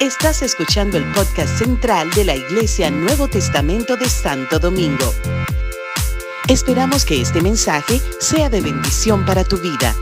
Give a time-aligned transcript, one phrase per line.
[0.00, 5.12] Estás escuchando el podcast central de la Iglesia Nuevo Testamento de Santo Domingo.
[6.48, 9.94] Esperamos que este mensaje sea de bendición para tu vida.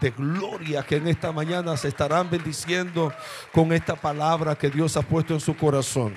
[0.00, 3.12] de gloria que en esta mañana se estarán bendiciendo
[3.52, 6.14] con esta palabra que Dios ha puesto en su corazón.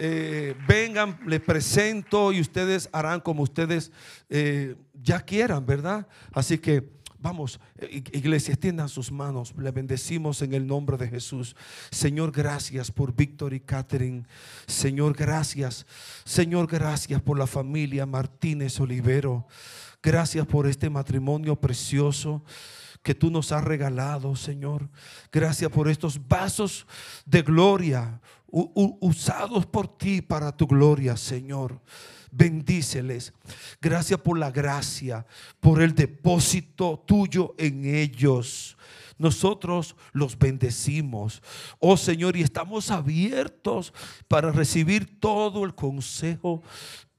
[0.00, 3.90] Eh, vengan, les presento y ustedes harán como ustedes
[4.28, 6.06] eh, ya quieran, ¿verdad?
[6.32, 6.88] Así que
[7.18, 11.56] vamos, eh, iglesia, extiendan sus manos, le bendecimos en el nombre de Jesús.
[11.90, 14.24] Señor, gracias por Víctor y Catherine.
[14.66, 15.84] Señor, gracias.
[16.24, 19.46] Señor, gracias por la familia Martínez Olivero.
[20.00, 22.44] Gracias por este matrimonio precioso
[23.02, 24.88] que tú nos has regalado, Señor.
[25.32, 26.86] Gracias por estos vasos
[27.24, 31.80] de gloria usados por ti para tu gloria, Señor.
[32.30, 33.32] Bendíceles.
[33.80, 35.26] Gracias por la gracia,
[35.60, 38.76] por el depósito tuyo en ellos.
[39.18, 41.42] Nosotros los bendecimos,
[41.80, 43.92] oh Señor, y estamos abiertos
[44.28, 46.62] para recibir todo el consejo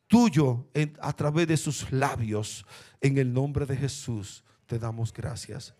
[0.07, 0.65] tuyo
[1.01, 2.65] a través de sus labios.
[3.01, 5.73] En el nombre de Jesús te damos gracias.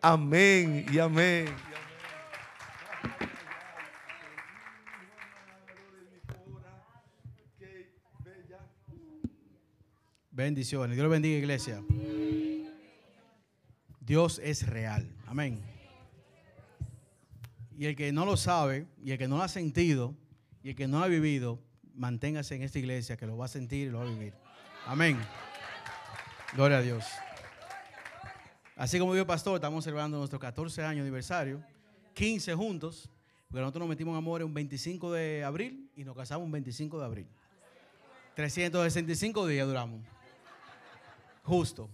[0.00, 1.54] Amén y amén.
[10.30, 10.96] Bendiciones.
[10.96, 11.82] Dios bendiga, iglesia.
[14.00, 15.14] Dios es real.
[15.26, 15.60] Amén.
[17.76, 20.14] Y el que no lo sabe, y el que no lo ha sentido,
[20.62, 21.60] y el que no ha vivido,
[21.94, 24.32] manténgase en esta iglesia que lo va a sentir y lo va a vivir.
[24.86, 25.18] Amén.
[26.54, 27.04] Gloria a Dios.
[28.80, 31.62] Así como yo, pastor, estamos celebrando nuestro 14 año aniversario,
[32.14, 33.10] 15 juntos,
[33.46, 36.98] porque nosotros nos metimos en amor un 25 de abril y nos casamos un 25
[36.98, 37.26] de abril.
[38.36, 40.00] 365 días duramos.
[41.42, 41.90] Justo.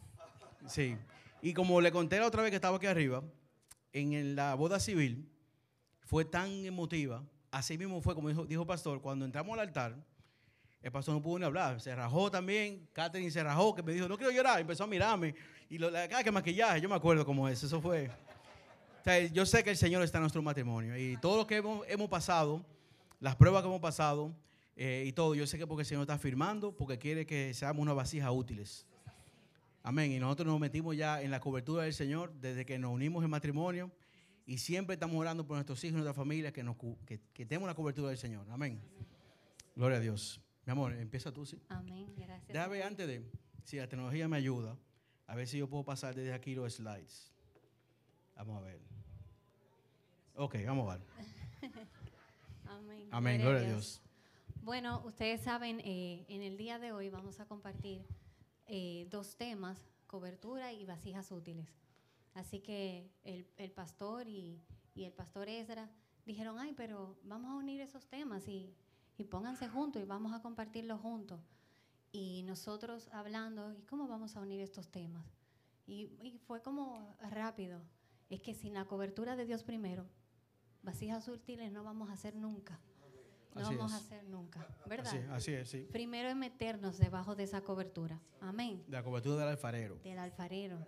[0.68, 0.96] Sí.
[1.42, 3.20] Y como le conté la otra vez que estaba aquí arriba,
[3.92, 5.28] en la boda civil
[6.02, 9.96] fue tan emotiva así mismo fue, como dijo, el pastor, cuando entramos al altar,
[10.86, 14.06] el pastor no pudo ni hablar, se rajó también, Catherine se rajó, que me dijo,
[14.06, 15.34] no quiero llorar, empezó a mirarme,
[15.68, 18.08] y lo, la, que maquillaje, yo me acuerdo cómo es, eso fue.
[19.32, 22.64] yo sé que el Señor está en nuestro matrimonio, y todo lo que hemos, pasado,
[23.18, 24.32] las pruebas que hemos pasado,
[24.76, 27.82] eh, y todo, yo sé que porque el Señor está firmando, porque quiere que seamos
[27.82, 28.86] una vasija útiles.
[29.82, 30.12] Amén.
[30.12, 33.30] Y nosotros nos metimos ya en la cobertura del Señor desde que nos unimos en
[33.30, 33.90] matrimonio.
[34.44, 36.76] Y siempre estamos orando por nuestros hijos y nuestra familia que, nos,
[37.06, 38.46] que, tengamos la cobertura del Señor.
[38.50, 38.80] Amén.
[39.74, 40.40] Gloria a Dios.
[40.66, 41.62] Mi amor, empieza tú, sí.
[41.68, 42.12] Amén.
[42.16, 42.48] Gracias.
[42.48, 43.24] Déjame antes de,
[43.62, 44.76] si la tecnología me ayuda,
[45.28, 47.32] a ver si yo puedo pasar desde aquí los slides.
[48.34, 48.80] Vamos a ver.
[50.34, 51.06] Ok, vamos a ver.
[52.66, 53.08] Amén.
[53.12, 53.40] Amén.
[53.40, 54.02] Gloria, a Dios.
[54.62, 58.04] Bueno, ustedes saben, eh, en el día de hoy vamos a compartir
[58.66, 59.78] eh, dos temas,
[60.08, 61.68] cobertura y vasijas útiles.
[62.34, 64.60] Así que el, pastor y,
[64.96, 65.88] el pastor Ezra
[66.24, 68.74] dijeron, ay, pero vamos a unir esos temas y,
[69.24, 71.40] pónganse juntos y vamos a compartirlos juntos.
[72.12, 75.24] Y nosotros hablando, ¿y cómo vamos a unir estos temas?
[75.86, 77.80] Y, fue como rápido.
[78.28, 80.06] Es que sin la cobertura de Dios primero,
[80.82, 82.80] vasijas útiles no vamos a hacer nunca.
[83.54, 85.30] No vamos a hacer nunca, ¿verdad?
[85.30, 85.88] Así, es, sí.
[85.90, 88.20] Primero es meternos debajo de esa cobertura.
[88.40, 88.84] Amén.
[88.86, 89.98] De la cobertura del alfarero.
[90.02, 90.86] Del alfarero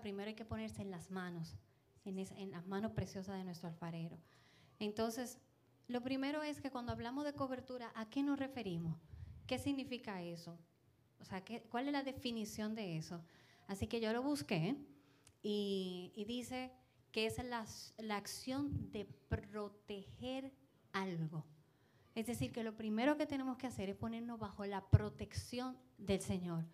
[0.00, 1.56] primero hay que ponerse en las manos,
[2.04, 4.18] en, las manos preciosas de nuestro alfarero.
[4.78, 5.38] Entonces,
[5.88, 8.96] lo primero es que cuando hablamos de cobertura, ¿a qué nos referimos?
[9.46, 10.58] ¿Qué significa eso?
[11.20, 13.22] O sea, ¿cuál es la definición de eso?
[13.66, 14.76] Así que yo lo busqué
[15.42, 16.70] y, dice
[17.10, 17.66] que es la,
[17.98, 20.52] la, acción de proteger
[20.92, 21.44] algo.
[22.14, 26.20] Es decir, que lo primero que tenemos que hacer es ponernos bajo la protección del
[26.20, 26.64] Señor.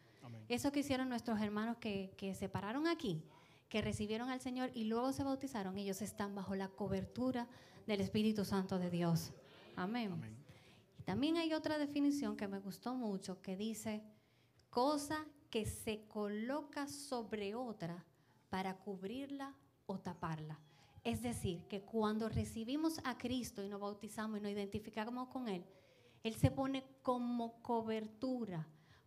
[0.48, 3.22] Eso que hicieron nuestros hermanos que, se pararon aquí,
[3.68, 7.48] que recibieron al Señor y luego se bautizaron, ellos están bajo la cobertura
[7.86, 9.32] del Espíritu Santo de Dios.
[9.76, 10.12] Amén.
[11.04, 14.02] También hay otra definición que me gustó mucho que dice,
[14.70, 18.04] cosa que se coloca sobre otra
[18.48, 19.54] para cubrirla
[19.86, 20.58] o taparla.
[21.02, 25.64] Es decir, que cuando recibimos a Cristo y nos bautizamos y nos identificamos con Él,
[26.22, 28.66] Él se pone como cobertura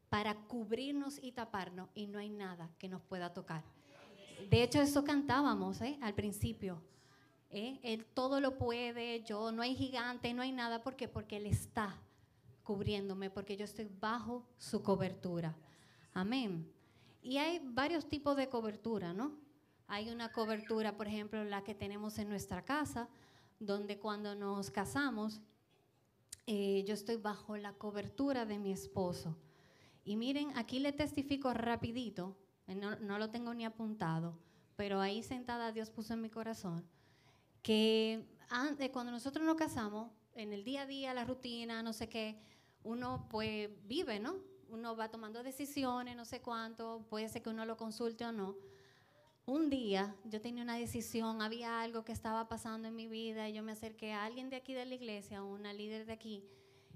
[0.09, 3.63] para cubrirnos y taparnos y no hay nada que nos pueda tocar.
[4.49, 5.97] De hecho, eso cantábamos ¿eh?
[6.01, 6.81] al principio.
[7.49, 7.79] ¿Eh?
[7.83, 10.83] Él todo lo puede, yo no hay gigante, no hay nada.
[10.83, 11.07] ¿Por qué?
[11.07, 11.95] Porque Él está
[12.63, 15.55] cubriéndome, porque yo estoy bajo su cobertura.
[16.13, 16.71] Amén.
[17.21, 19.31] Y hay varios tipos de cobertura, ¿no?
[19.87, 23.07] Hay una cobertura, por ejemplo, la que tenemos en nuestra casa,
[23.59, 25.41] donde cuando nos casamos,
[26.45, 29.37] eh, yo estoy bajo la cobertura de mi esposo.
[30.03, 34.37] Y miren, aquí le testifico rapidito, eh, no, no lo tengo ni apuntado,
[34.75, 36.85] pero ahí sentada Dios puso en mi corazón,
[37.67, 42.07] que antes, cuando nosotros nos casamos, en el día a día, la rutina, no sé
[42.07, 42.39] qué,
[42.83, 44.37] uno pues vive, ¿no?
[44.69, 48.55] Uno va tomando decisiones, no sé cuánto, puede ser que uno lo consulte o no.
[49.45, 53.53] Un día yo tenía una decisión, había algo que estaba pasando en mi vida y
[53.55, 56.45] yo me acerqué a alguien de aquí de la iglesia, una líder de aquí,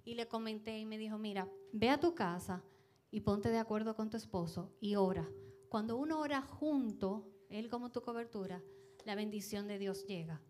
[0.05, 2.63] y le comenté y me dijo, mira, ve a tu casa
[3.09, 5.27] y ponte de acuerdo con tu esposo y ora.
[5.67, 8.63] Cuando uno ora junto, él como tu cobertura,
[9.03, 10.41] la bendición de Dios llega.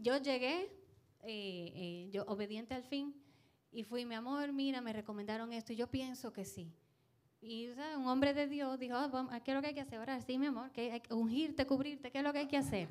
[0.00, 0.62] Yo llegué,
[1.22, 3.14] eh, eh, yo obediente al fin,
[3.72, 6.72] y fui, mi amor, mira, me recomendaron esto, y yo pienso que sí.
[7.40, 7.96] Y ¿sabes?
[7.96, 9.98] un hombre de Dios dijo, "Ah, vamos, ¿qué es lo que hay que hacer?
[9.98, 12.88] Orar, sí, mi amor, hay que ungirte, cubrirte, ¿qué es lo que hay que hacer?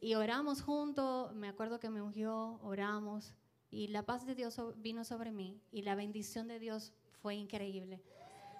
[0.00, 3.34] Y oramos juntos, me acuerdo que me ungió, oramos,
[3.70, 6.92] y la paz de Dios vino sobre mí, y la bendición de Dios
[7.22, 8.02] fue increíble.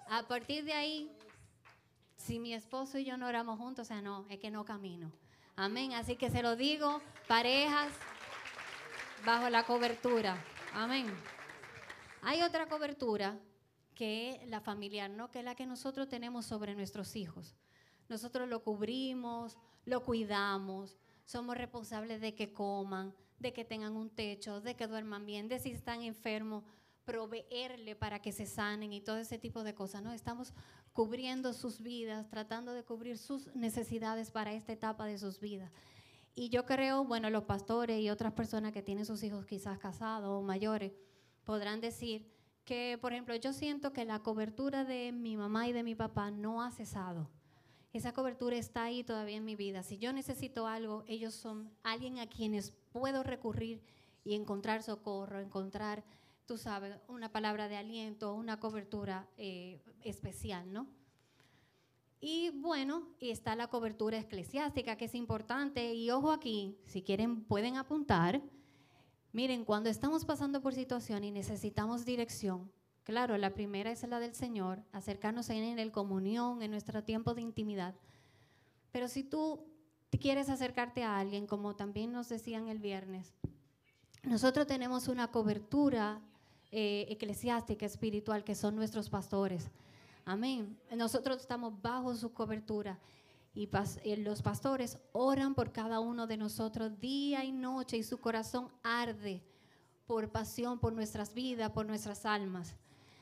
[0.07, 1.11] A partir de ahí,
[2.17, 5.11] si mi esposo y yo no oramos juntos, o sea, no, es que no camino.
[5.55, 5.93] Amén.
[5.93, 7.91] Así que se lo digo, parejas,
[9.25, 10.43] bajo la cobertura.
[10.73, 11.05] Amén.
[12.21, 13.39] Hay otra cobertura
[13.93, 15.29] que es la familiar, ¿no?
[15.29, 17.55] Que es la que nosotros tenemos sobre nuestros hijos.
[18.09, 24.61] Nosotros lo cubrimos, lo cuidamos, somos responsables de que coman, de que tengan un techo,
[24.61, 26.63] de que duerman bien, de si están enfermos,
[27.05, 30.13] proveerle para que se sanen y todo ese tipo de cosas, ¿no?
[30.13, 30.53] Estamos
[30.93, 35.71] cubriendo sus vidas, tratando de cubrir sus necesidades para esta etapa de sus vidas.
[36.35, 40.29] Y yo creo, bueno, los pastores y otras personas que tienen sus hijos quizás casados
[40.29, 40.93] o mayores
[41.43, 42.31] podrán decir
[42.65, 46.31] que, por ejemplo, yo siento que la cobertura de mi mamá y de mi papá
[46.31, 47.29] no ha cesado.
[47.91, 49.83] Esa cobertura está ahí todavía en mi vida.
[49.83, 53.83] Si yo necesito algo, ellos son alguien a quienes puedo recurrir
[54.23, 56.03] y encontrar socorro, encontrar,
[56.45, 60.87] tú sabes, una palabra de aliento, una cobertura eh, especial, ¿no?
[62.25, 65.93] Y bueno, está la cobertura eclesiástica, que es importante.
[65.93, 68.41] Y ojo aquí, si quieren pueden apuntar.
[69.33, 72.71] Miren, cuando estamos pasando por situación y necesitamos dirección,
[73.03, 77.03] claro, la primera es la del Señor, acercarnos a Él en el comunión, en nuestro
[77.03, 77.93] tiempo de intimidad.
[78.93, 79.65] Pero si tú
[80.21, 83.33] quieres acercarte a alguien, como también nos decían el viernes,
[84.23, 86.21] nosotros tenemos una cobertura
[86.75, 89.69] eh, eclesiástica, espiritual, que son nuestros pastores.
[90.25, 90.75] Amén.
[90.95, 92.99] Nosotros estamos bajo su cobertura
[93.53, 93.69] y
[94.03, 98.69] eh, los pastores oran por cada uno de nosotros día y noche y su corazón
[98.81, 99.43] arde
[100.07, 102.75] por pasión por nuestras vidas, por nuestras almas.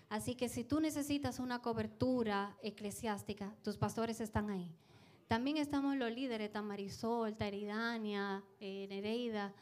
[0.08, 4.70] Así que si tú necesitas una cobertura eclesiástica, tus pastores están ahí.
[5.28, 9.54] También estamos los líderes, está Marisol, está Eridania, eh, Nereida,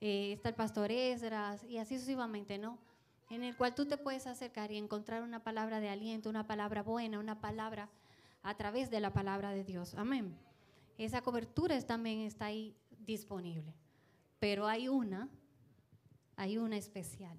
[0.00, 2.78] eh, está el pastor Esdras y así sucesivamente, ¿no?
[3.30, 6.82] En el cual tú te puedes acercar y encontrar una palabra de aliento, una palabra
[6.82, 7.88] buena, una palabra
[8.42, 9.94] a través de la palabra de Dios.
[9.94, 10.36] Amén.
[10.98, 12.74] Esa cobertura también está ahí
[13.04, 13.74] disponible.
[14.38, 15.28] Pero hay una,
[16.36, 17.38] hay una especial.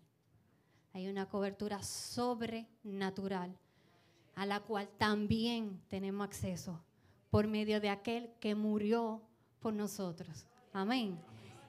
[0.93, 3.57] Hay una cobertura sobrenatural
[4.35, 6.83] a la cual también tenemos acceso
[7.29, 9.21] por medio de aquel que murió
[9.59, 10.45] por nosotros.
[10.73, 11.19] Amén.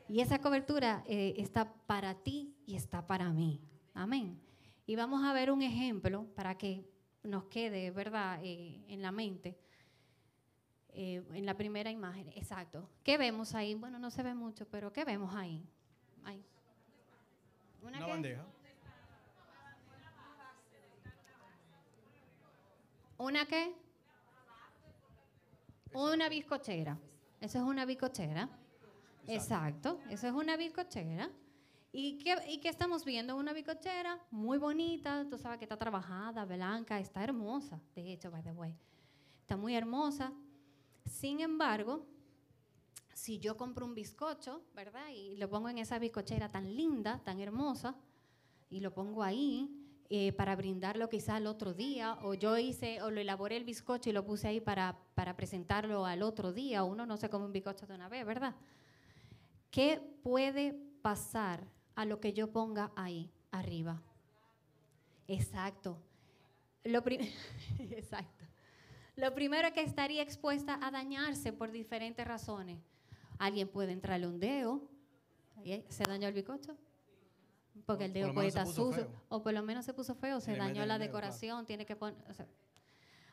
[0.08, 3.60] Y esa cobertura eh, está para ti y está para mí.
[3.98, 4.40] Amén.
[4.86, 6.88] Y vamos a ver un ejemplo para que
[7.24, 9.58] nos quede, ¿verdad?, eh, en la mente.
[10.90, 12.88] Eh, en la primera imagen, exacto.
[13.02, 13.74] ¿Qué vemos ahí?
[13.74, 15.68] Bueno, no se ve mucho, pero ¿qué vemos ahí?
[16.22, 16.44] Ahí.
[17.82, 18.04] Una qué?
[18.04, 18.46] bandeja.
[23.16, 23.74] ¿Una qué?
[25.92, 26.96] Una bizcochera.
[27.40, 28.48] Eso es una bizcochera.
[29.26, 31.28] Exacto, eso es una bizcochera.
[31.90, 33.36] ¿Y qué, ¿Y qué estamos viendo?
[33.36, 37.80] Una bizcochera muy bonita, tú sabes que está trabajada, blanca, está hermosa.
[37.94, 38.74] De hecho, by the way,
[39.40, 40.32] está muy hermosa.
[41.06, 42.06] Sin embargo,
[43.14, 45.08] si yo compro un bizcocho, ¿verdad?
[45.14, 47.96] Y lo pongo en esa bizcochera tan linda, tan hermosa,
[48.68, 49.70] y lo pongo ahí
[50.10, 54.10] eh, para brindarlo quizá al otro día, o yo hice, o lo elaboré el bizcocho
[54.10, 57.52] y lo puse ahí para, para presentarlo al otro día, uno no se come un
[57.52, 58.54] bizcocho de una vez, ¿verdad?
[59.70, 61.66] ¿Qué puede pasar
[61.98, 64.00] a lo que yo ponga ahí arriba?
[65.26, 65.98] Exacto.
[66.84, 67.02] Lo
[67.90, 68.44] Exacto.
[69.16, 72.78] Lo primero es que estaría expuesta a dañarse por diferentes razones.
[73.36, 74.80] Alguien puede entrarle un dedo.
[75.88, 76.76] ¿Se dañó el bizcocho?
[77.84, 79.08] Porque el dedo puede estar sucio.
[79.28, 82.16] O por lo menos se puso feo, se dañó la decoración, tiene que poner.
[82.30, 82.46] o sea,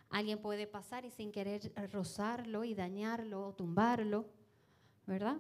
[0.10, 4.26] alguien puede pasar y sin querer rozarlo y dañarlo o tumbarlo,
[5.06, 5.38] ¿verdad?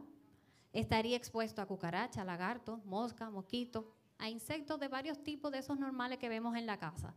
[0.75, 6.19] Estaría expuesto a cucaracha, lagarto, mosca, mosquito, a insectos de varios tipos de esos normales
[6.19, 7.15] que vemos en la casa.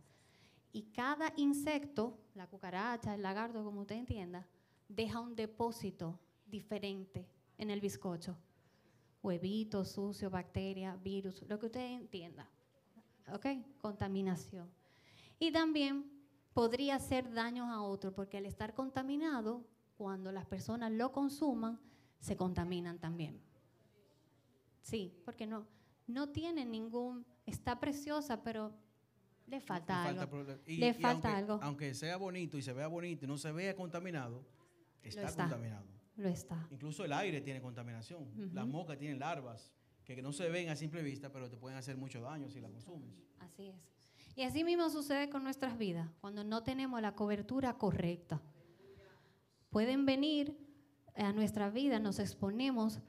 [0.71, 4.47] Y cada insecto, la cucaracha, el lagarto, como usted entienda,
[4.87, 8.37] deja un depósito diferente en el bizcocho.
[9.21, 12.49] Huevito, sucio, bacteria, virus, lo que usted entienda.
[13.33, 13.45] ¿Ok?
[13.81, 14.71] Contaminación.
[15.37, 16.09] Y también
[16.53, 19.65] podría hacer daños a otros, porque al estar contaminado,
[19.97, 21.77] cuando las personas lo consuman,
[22.21, 23.48] se contaminan también.
[24.81, 25.67] Sí, porque no,
[26.07, 28.73] no tiene ningún, está preciosa, pero
[29.47, 30.57] le falta algo.
[30.65, 31.59] y- Le y falta aunque, algo.
[31.61, 34.45] Aunque sea bonito y se vea bonito y no se vea contaminado,
[35.03, 35.43] está, está.
[35.43, 35.85] contaminado.
[36.17, 36.67] Lo está.
[36.71, 38.29] Incluso el aire tiene contaminación.
[38.53, 38.73] Las Ujú.
[38.73, 39.71] moscas tienen larvas
[40.03, 42.71] que no se ven a simple vista, pero te pueden hacer mucho daño si las
[42.71, 43.11] consumes.
[43.39, 43.75] Así es.
[44.35, 48.41] Y así mismo sucede con nuestras vidas, cuando no tenemos la cobertura correcta.
[49.69, 50.57] Pueden venir
[51.15, 52.99] a nuestra vida, nos exponemos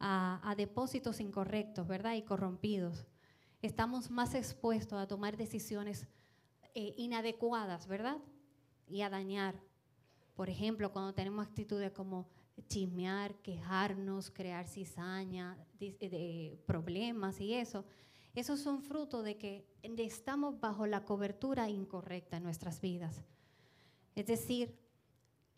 [0.00, 2.14] a, depósitos incorrectos, ¿verdad?
[2.14, 3.06] Y corrompidos.
[3.62, 6.06] Estamos más expuestos a tomar decisiones
[6.74, 8.18] eh, inadecuadas, ¿verdad?
[8.88, 9.54] Y a dañar.
[10.34, 12.28] Por ejemplo, cuando tenemos actitudes como
[12.68, 17.84] chismear, quejarnos, crear cizaña, eh, de problemas y eso,
[18.34, 23.22] esos son frutos de que estamos bajo la cobertura incorrecta en nuestras vidas.
[24.14, 24.76] Es decir,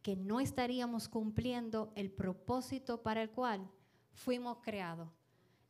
[0.02, 3.69] que no estaríamos cumpliendo el propósito para el cual
[4.16, 5.08] fuimos creados.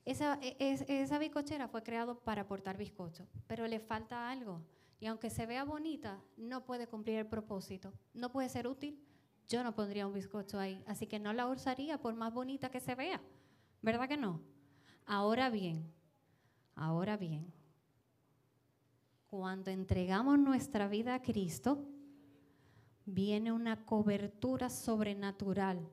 [0.05, 4.63] Esa, e- es- bizcochera fue creada para aportar bizcocho, pero le falta algo.
[5.01, 9.03] Y aunque se vea bonita, no puede cumplir el propósito, no puede ser útil.
[9.49, 12.81] Yo no pondría un bizcocho ahí, así que no la usaría por más bonita que
[12.81, 13.21] se vea.
[13.83, 14.41] ¿Verdad que no?
[15.05, 15.93] Ahora bien,
[16.75, 17.53] ahora bien,
[19.29, 21.85] cuando entregamos nuestra vida a Cristo,
[23.05, 25.89] viene una cobertura sobrenatural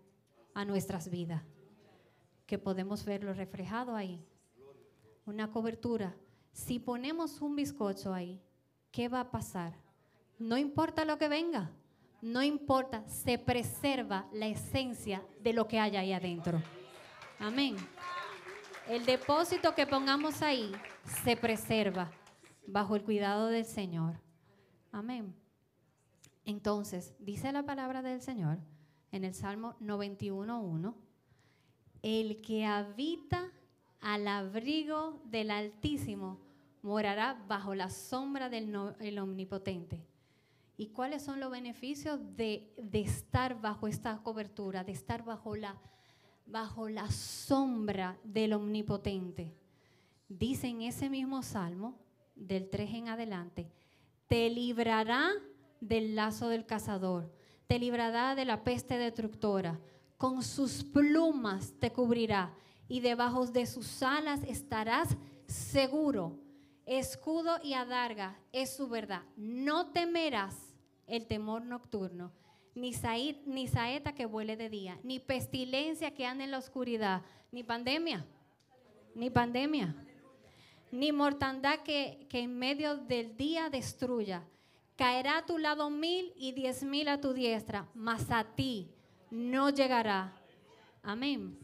[0.53, 1.43] a nuestras vidas,
[2.53, 4.24] que podemos verlo reflejado ahí.
[5.25, 6.15] Una cobertura.
[6.51, 8.43] Si ponemos un bizcocho ahí,
[8.91, 9.74] ¿qué va a pasar?
[10.38, 11.72] No importa lo que venga,
[12.22, 16.62] no importa, se preserva la esencia de lo que hay ahí adentro.
[17.39, 17.75] Amén.
[18.88, 20.72] El depósito que pongamos ahí
[21.24, 22.12] se preserva
[22.67, 24.19] bajo el cuidado del Señor.
[24.91, 25.36] Amén.
[26.45, 28.60] Entonces, dice la palabra del Señor
[29.12, 30.93] en el Salmo 91.1,
[32.03, 33.51] el que habita
[34.00, 36.39] al abrigo del Altísimo
[36.81, 40.05] morará bajo la sombra del Omnipotente.
[40.75, 45.79] ¿Y cuáles son los beneficios de, de estar bajo esta cobertura, de estar bajo la,
[46.45, 49.55] bajo la sombra del Omnipotente?
[50.27, 51.98] Dice en ese mismo salmo,
[52.36, 53.72] del 3 en adelante,
[54.27, 55.29] te librará
[55.79, 57.31] del lazo del cazador,
[57.67, 59.79] te librará de la peste destructora,
[60.17, 62.53] con sus plumas te cubrirá
[62.88, 65.15] y debajo de sus alas estarás
[65.48, 66.39] seguro.
[66.86, 69.24] Escudo y adarga es su verdad.
[69.38, 70.74] No temerás
[71.08, 72.32] el temor nocturno,
[72.75, 72.91] ni,
[73.46, 78.25] ni saeta que vuele de día, ni pestilencia que ande en la oscuridad, ni pandemia,
[79.15, 79.96] ni pandemia,
[80.91, 84.43] ni mortandad que, que en medio del día destruya.
[84.96, 88.92] Caerá a tu lado mil y diez mil a tu diestra, mas a ti
[89.34, 90.32] no llegará.
[91.02, 91.58] Amén.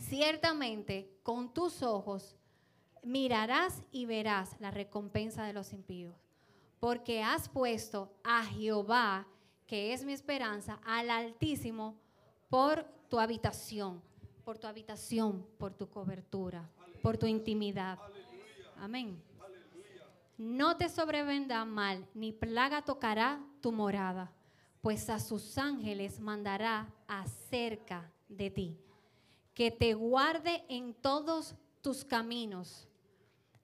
[0.00, 2.36] Ciertamente, con tus ojos
[3.02, 6.14] mirarás y verás la recompensa de los impíos,
[6.80, 9.26] porque has puesto a Jehová,
[9.66, 11.96] que es mi esperanza, al Altísimo,
[12.50, 14.02] por tu habitación,
[14.44, 16.68] por tu habitación, por tu cobertura,
[17.02, 17.98] por tu intimidad.
[18.78, 19.22] Amén.
[20.36, 24.30] No te sobrevendrá mal, ni plaga tocará tu morada,
[24.84, 28.78] pues a sus ángeles mandará acerca de ti,
[29.54, 32.86] que te guarde en todos tus caminos.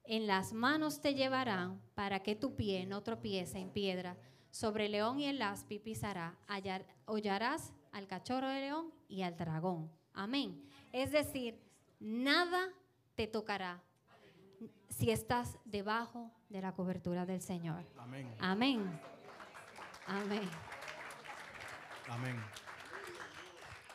[0.04, 4.16] En las manos te llevarán para que tu pie no tropiece en piedra.
[4.50, 9.36] Sobre el león y el aspi pisará, hallar- hollarás al cachorro de león y al
[9.36, 9.90] dragón.
[10.14, 10.64] Amén.
[10.90, 11.60] Es decir,
[12.00, 12.66] nada
[13.14, 13.82] te tocará
[14.88, 17.84] si estás debajo de la cobertura del Señor.
[17.98, 18.34] Amén.
[18.40, 19.00] Amén.
[20.06, 20.48] Amén.
[22.10, 22.36] Amén.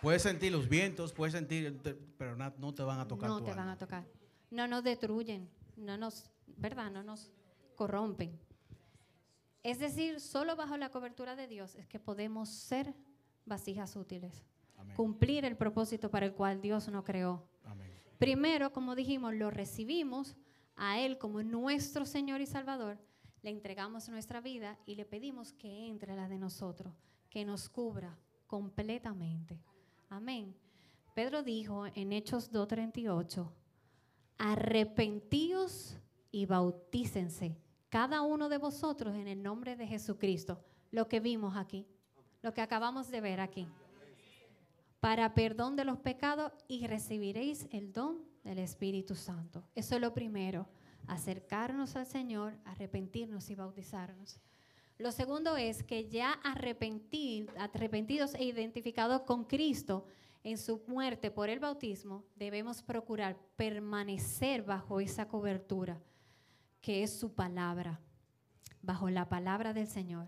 [0.02, 1.80] Puedes sentir los vientos, puedes sentir,
[2.18, 4.06] pero no te van a tocar No tu te van a tocar.
[4.52, 6.92] No nos destruyen, no nos, ¿verdad?
[6.92, 7.32] No nos
[7.76, 8.40] corrompen.
[9.64, 12.94] Es decir, solo bajo la cobertura de Dios es que podemos ser
[13.46, 14.46] vasijas útiles,
[14.78, 14.96] Amén.
[14.96, 17.48] cumplir el propósito para el cual Dios nos creó.
[17.64, 17.92] Amén.
[18.18, 20.38] Primero, como dijimos, lo recibimos
[20.76, 23.00] a Él como nuestro Señor y Salvador,
[23.42, 26.94] le entregamos nuestra vida y le pedimos que entre la de nosotros,
[27.36, 29.60] que nos cubra completamente.
[30.08, 30.56] Amén.
[31.14, 33.52] Pedro dijo en Hechos 2.38,
[34.38, 35.98] arrepentíos
[36.32, 37.58] y bautícense
[37.90, 40.64] cada uno de vosotros en el nombre de Jesucristo.
[40.92, 41.86] Lo que vimos aquí,
[42.42, 43.68] lo que acabamos de ver aquí.
[45.02, 49.62] Para perdón de los pecados y recibiréis el don del Espíritu Santo.
[49.76, 50.70] Eso es lo primero,
[51.06, 54.40] acercarnos al Señor, arrepentirnos y bautizarnos.
[54.98, 60.06] Lo segundo es que ya arrepentidos e identificados con Cristo
[60.44, 66.02] en su muerte por el bautismo, debemos procurar permanecer bajo esa cobertura,
[66.82, 68.00] que es su palabra,
[68.82, 70.28] bajo la palabra del Señor.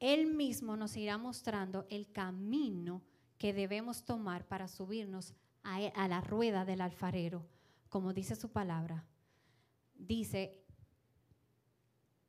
[0.00, 3.02] Él mismo nos irá mostrando el camino
[3.38, 7.46] que debemos tomar para subirnos a, e, la rueda del alfarero,
[7.88, 9.06] como dice su palabra.
[9.94, 10.58] Dice,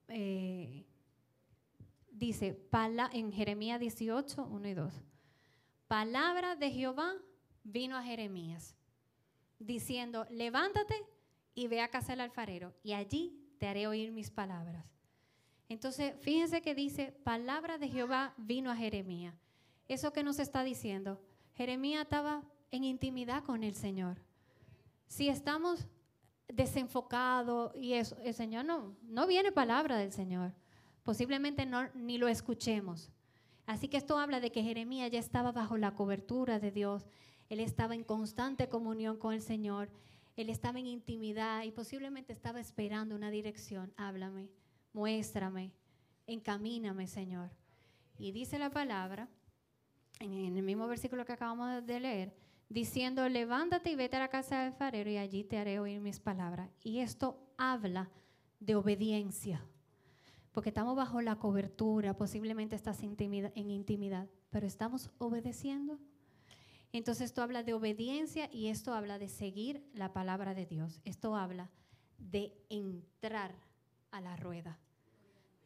[0.07, 0.85] eh,
[2.17, 2.67] dice
[3.13, 4.93] en Jeremías 18, 1 y 2.
[5.87, 7.13] Palabra de Jehová
[7.63, 8.75] vino a Jeremías,
[9.59, 10.95] diciendo, levántate
[11.53, 14.85] y ve a casa del alfarero, y allí te haré oír mis palabras.
[15.67, 19.35] Entonces, fíjense que dice, palabra de Jehová vino a Jeremías.
[19.87, 21.21] Eso que nos está diciendo,
[21.53, 24.21] Jeremías estaba en intimidad con el Señor.
[25.07, 25.87] Si estamos
[26.47, 30.53] desenfocados y el Señor no, no viene palabra del Señor
[31.05, 33.11] posiblemente no, ni lo escuchemos.
[33.67, 37.05] Así que esto habla de que Jeremías ya estaba bajo la cobertura de Dios,
[37.47, 39.89] él estaba en constante comunión con el Señor,
[40.35, 43.93] él estaba en intimidad y posiblemente estaba esperando una dirección.
[43.97, 44.49] Háblame,
[44.93, 45.71] muéstrame,
[46.25, 47.51] encamíname, Señor.
[48.17, 49.29] Y dice la palabra,
[50.19, 52.35] en el mismo versículo que acabamos de leer,
[52.67, 56.19] diciendo, levántate y vete a la casa del farero y allí te haré oír mis
[56.19, 56.69] palabras.
[56.83, 58.09] Y esto habla
[58.59, 59.63] de obediencia
[60.55, 65.99] porque estamos bajo la cobertura, posiblemente estás en intimidad, pero estamos obedeciendo.
[66.93, 71.01] Entonces esto habla de obediencia y esto habla de seguir la palabra de Dios.
[71.03, 71.69] Esto habla
[72.17, 73.53] de entrar
[74.11, 74.79] a la rueda.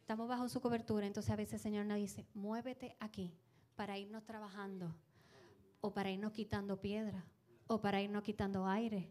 [0.00, 3.32] Estamos bajo su cobertura, entonces a veces el Señor nos dice, muévete aquí
[3.76, 4.92] para irnos trabajando
[5.80, 7.24] o para irnos quitando piedra
[7.68, 9.08] o para irnos quitando aire.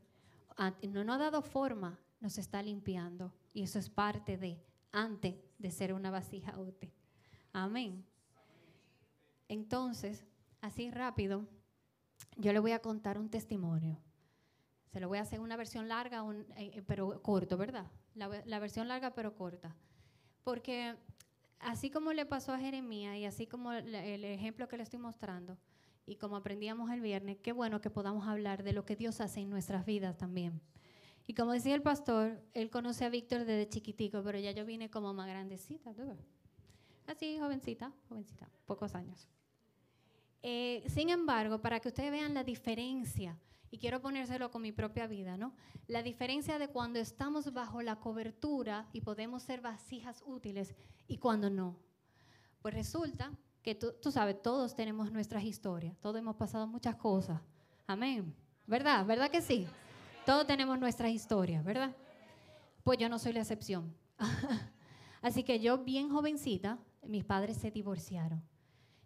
[0.89, 4.61] No nos ha dado forma, nos está limpiando y eso es parte de
[4.91, 6.91] antes de ser una vasija útil.
[7.53, 8.03] Amén.
[9.47, 10.25] Entonces,
[10.61, 11.45] así rápido,
[12.37, 13.99] yo le voy a contar un testimonio.
[14.91, 16.23] Se lo voy a hacer una versión larga,
[16.55, 17.85] eh, eh, pero corto, ¿verdad?
[18.15, 19.75] La, versión larga, pero corta.
[20.43, 20.95] Porque
[21.59, 25.57] así como le pasó a Jeremías y así como el ejemplo que le estoy mostrando,
[26.09, 29.41] y como aprendíamos el viernes, qué bueno que podamos hablar de lo que Dios hace
[29.41, 30.59] en nuestras vidas también.
[31.29, 34.89] Y como decía el pastor, él conoce a Víctor desde chiquitico, pero ya yo vine
[34.89, 35.93] como más grandecita,
[37.05, 39.27] Así, jovencita, jovencita, pocos años.
[40.41, 43.37] Eh, sin embargo, para que ustedes vean la diferencia,
[43.69, 45.53] y quiero ponérselo con mi propia vida, ¿no?
[45.85, 50.73] La diferencia de cuando estamos bajo la cobertura y podemos ser vasijas útiles
[51.07, 51.77] y cuando no.
[52.63, 57.39] Pues resulta que tú, tú sabes, todos tenemos nuestras historias, todos hemos pasado muchas cosas.
[57.85, 58.33] Amén.
[58.65, 59.05] ¿Verdad?
[59.05, 59.67] ¿Verdad que sí?
[60.29, 61.95] Todos tenemos nuestras historias, ¿verdad?
[62.83, 63.95] Pues yo no soy la excepción.
[65.23, 68.43] Así que yo bien jovencita, mis padres se divorciaron.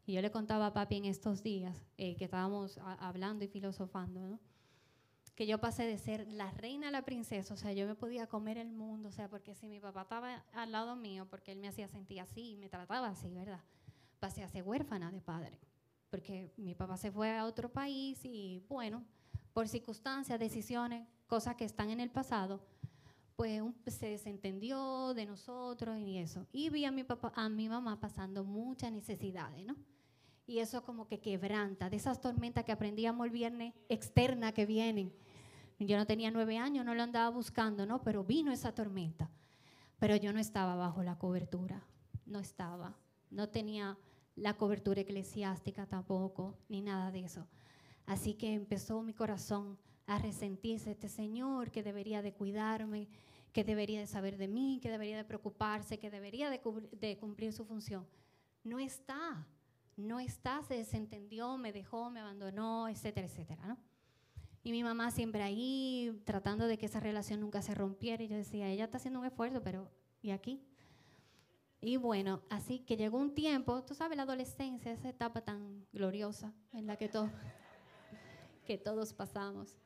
[0.06, 4.20] Y yo le contaba a papi en estos días eh, que estábamos hablando y filosofando,
[4.20, 4.40] ¿no?
[5.34, 8.28] que yo pasé de ser la reina a la princesa, o sea, yo me podía
[8.28, 11.60] comer el mundo, o sea, porque si mi papá estaba al lado mío, porque él
[11.60, 13.62] me hacía sentir así, y me trataba así, ¿verdad?
[14.20, 15.58] Pasé a ser huérfana de padre,
[16.10, 19.06] porque mi papá se fue a otro país y bueno,
[19.54, 22.62] por circunstancias, decisiones, cosas que están en el pasado,
[23.36, 26.46] pues se desentendió de nosotros y eso.
[26.52, 29.76] Y vi a mi, papá, a mi mamá pasando muchas necesidades, ¿no?
[30.46, 35.14] Y eso como que quebranta, de esas tormentas que aprendíamos el viernes externa que vienen.
[35.80, 38.04] Yo no tenía nueve años, no lo andaba buscando, ¿no?
[38.04, 39.30] Pero vino esa tormenta.
[40.00, 41.86] Pero yo no estaba bajo la cobertura,
[42.26, 42.96] no estaba.
[43.32, 43.98] No tenía
[44.36, 47.48] la cobertura eclesiástica tampoco, ni nada de eso.
[48.06, 53.08] Así que empezó mi corazón a resentirse este Señor que debería de cuidarme,
[53.52, 56.60] que debería de saber de mí, que debería de preocuparse, que debería de,
[57.20, 58.06] cumplir su función.
[58.64, 59.48] No está,
[59.96, 63.78] no está, se desentendió, me dejó, me abandonó, etcétera, etcétera.
[64.64, 68.24] Y mi mamá siempre ahí tratando de que esa relación nunca se rompiera.
[68.24, 70.66] Y yo decía, ella está haciendo un esfuerzo, pero ¿y aquí?
[71.80, 76.54] Y bueno, así que llegó un tiempo, tú sabes, la adolescencia, esa etapa tan gloriosa
[76.72, 77.30] en la que todo
[78.66, 79.78] que todos pasamos.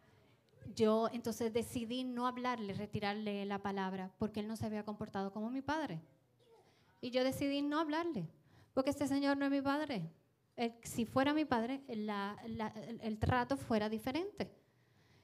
[0.75, 5.49] Yo entonces decidí no hablarle, retirarle la palabra, porque él no se había comportado como
[5.49, 6.01] mi padre.
[7.01, 8.27] Y yo decidí no hablarle,
[8.73, 10.11] porque este señor no es mi padre.
[10.83, 14.51] si fuera mi padre, el trato fuera diferente.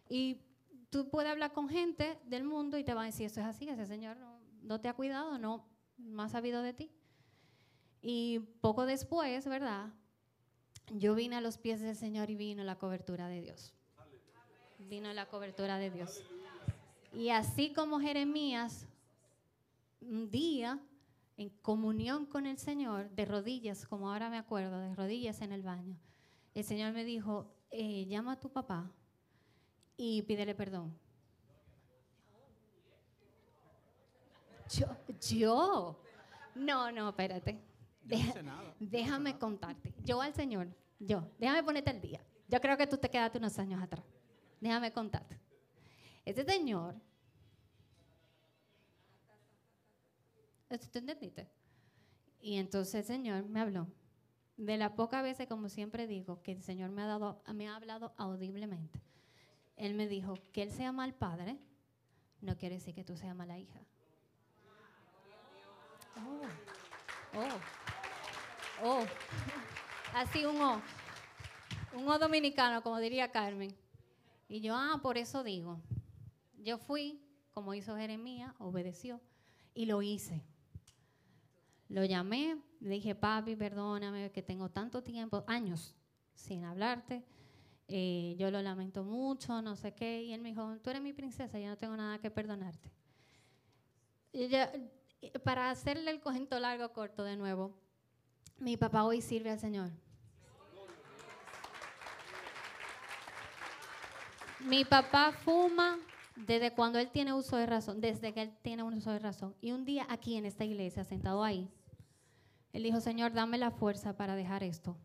[0.10, 0.42] Y
[0.90, 3.68] tú puedes hablar con gente del mundo y te van a decir, eso es así,
[3.68, 5.66] ese señor no, no te ha cuidado, no,
[5.98, 6.92] no ha sabido de ti.
[8.02, 9.94] Y poco después, ¿verdad?
[10.92, 13.74] Yo vine a los pies del Señor y vino la cobertura de Dios.
[14.90, 16.22] Vino la cobertura de Dios.
[17.14, 18.88] Y así como Jeremías,
[20.02, 20.80] un día,
[21.38, 25.62] en comunión con el Señor, de rodillas, como ahora me acuerdo, de rodillas en el
[25.62, 25.98] baño,
[26.54, 28.92] el Señor me dijo, eh, llama a tu papá
[29.98, 30.94] y pídele perdón.
[34.76, 34.88] Yo,
[35.30, 36.00] yo,
[36.56, 37.60] no, no, espérate.
[38.44, 39.94] No déjame contarte.
[40.04, 40.68] Yo al Señor,
[41.00, 42.20] yo, déjame ponerte al día.
[42.48, 44.04] Yo creo que tú te quedaste unos años atrás.
[44.64, 45.38] Déjame contarte.
[46.24, 46.96] Este señor,
[50.70, 51.50] ¿esto ¿tú entendiste?
[52.40, 53.90] Y entonces el Señor me habló.
[54.56, 57.76] De las pocas veces, como siempre digo, que el Señor me ha, dado, me ha
[57.76, 59.02] hablado audiblemente.
[59.76, 61.60] Él me dijo que Él sea mal padre,
[62.40, 63.82] no quiere decir que tú seas mala hija.
[66.16, 69.06] Oh, oh, oh.
[70.14, 70.82] Así un O.
[71.96, 73.83] Un O dominicano, como diría Carmen.
[74.54, 75.82] Y yo, ah, por eso digo.
[76.60, 77.20] Yo fui,
[77.54, 79.20] como hizo Jeremías, obedeció
[79.74, 80.44] y lo hice.
[81.90, 85.96] Lo llamé, le dije, papi, perdóname que tengo tanto tiempo, años
[86.36, 87.26] sin hablarte.
[87.88, 90.22] Eh, yo lo lamento mucho, no sé qué.
[90.22, 92.92] Y él me dijo, tú eres mi princesa, yo no tengo nada que perdonarte.
[95.44, 97.76] Para hacerle el cuento largo, corto de nuevo,
[98.60, 99.90] mi papá hoy sirve al Señor.
[104.66, 106.00] Mi papá fuma
[106.36, 109.56] desde cuando él tiene uso de razón, desde que él tiene uso de razón.
[109.60, 111.70] Y un día aquí en esta iglesia, sentado ahí,
[112.72, 114.98] él dijo, Señor, dame la fuerza para dejar esto.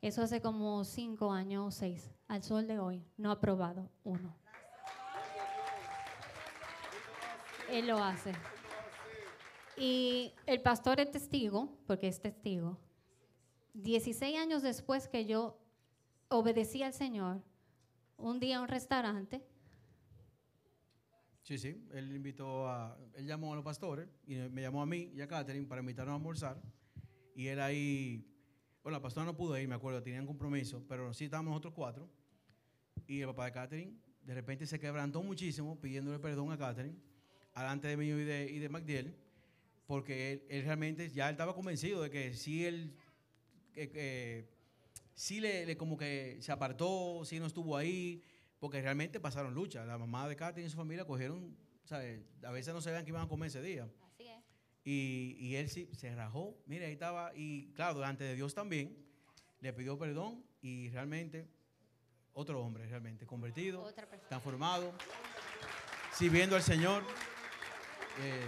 [0.00, 2.10] Eso hace como cinco años o seis.
[2.28, 4.36] Al sol de hoy, no ha probado uno.
[7.70, 8.32] Él lo hace.
[9.76, 12.78] Y el pastor es testigo, porque es testigo.
[13.72, 15.58] 16 años después que yo
[16.28, 17.42] obedecí al Señor,
[18.18, 19.42] un día a un restaurante,
[21.42, 21.76] Sí, sí.
[21.92, 22.96] Él invitó a.
[23.12, 26.14] Él llamó a los pastores y me llamó a mí y a Catherine para invitarnos
[26.14, 26.58] a almorzar.
[27.34, 28.26] Y él ahí.
[28.82, 32.08] Bueno, la pastora no pudo ir, me acuerdo, tenían compromiso, pero sí estábamos nosotros cuatro.
[33.06, 36.96] Y el papá de Catherine de repente se quebrantó muchísimo pidiéndole perdón a Catherine,
[37.52, 39.14] alante de mí y de, y
[39.86, 42.96] porque él, realmente ya él estaba convencido de que si él.
[43.74, 44.53] que- que
[45.14, 48.22] sí le, le como que se apartó, sí no estuvo ahí,
[48.58, 49.84] porque realmente pasaron lucha.
[49.84, 52.22] La mamá de Katy y su familia cogieron, ¿sabes?
[52.42, 53.88] A veces no sabían que iban a comer ese día.
[54.06, 54.42] así es,
[54.84, 58.96] Y, y él sí se rajó, mire, ahí estaba, y claro, delante de Dios también,
[59.60, 61.48] le pidió perdón y realmente,
[62.32, 64.28] otro hombre realmente, convertido, otra persona.
[64.28, 64.92] transformado,
[66.12, 67.02] sirviendo al Señor.
[68.22, 68.40] Eh,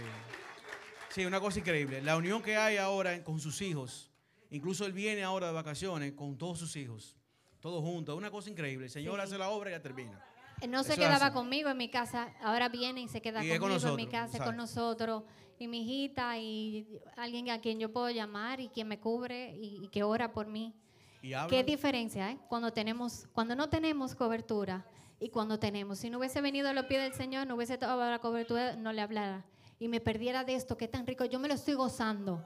[1.09, 2.01] sí, una cosa increíble.
[2.01, 4.06] La unión que hay ahora con sus hijos,
[4.51, 7.15] incluso él viene ahora de vacaciones con todos sus hijos,
[7.59, 8.85] todos juntos, es una cosa increíble.
[8.85, 9.21] El Señor Sí.
[9.21, 10.23] hace la obra y ya termina.
[10.61, 11.33] Él No se Eso quedaba hace.
[11.35, 14.11] conmigo en mi casa, ahora viene y se queda Y con conmigo en mi nosotros,
[14.11, 14.61] casa con exacto.
[14.81, 15.23] nosotros.
[15.59, 19.83] Y mi hijita y alguien a quien yo puedo llamar y quien me cubre y,
[19.83, 20.73] y que ora por mí.
[21.21, 21.31] Y.
[21.49, 22.37] Qué diferencia, ¿eh?
[22.47, 24.85] Cuando, tenemos, cuando no tenemos cobertura
[25.19, 25.97] y cuando tenemos.
[25.97, 28.93] Si no hubiese venido a los pies del Señor, no hubiese tomado la cobertura, no
[28.93, 29.45] le hablara.
[29.79, 31.25] Y me perdiera de esto, que es tan rico.
[31.25, 32.43] Yo me lo estoy gozando.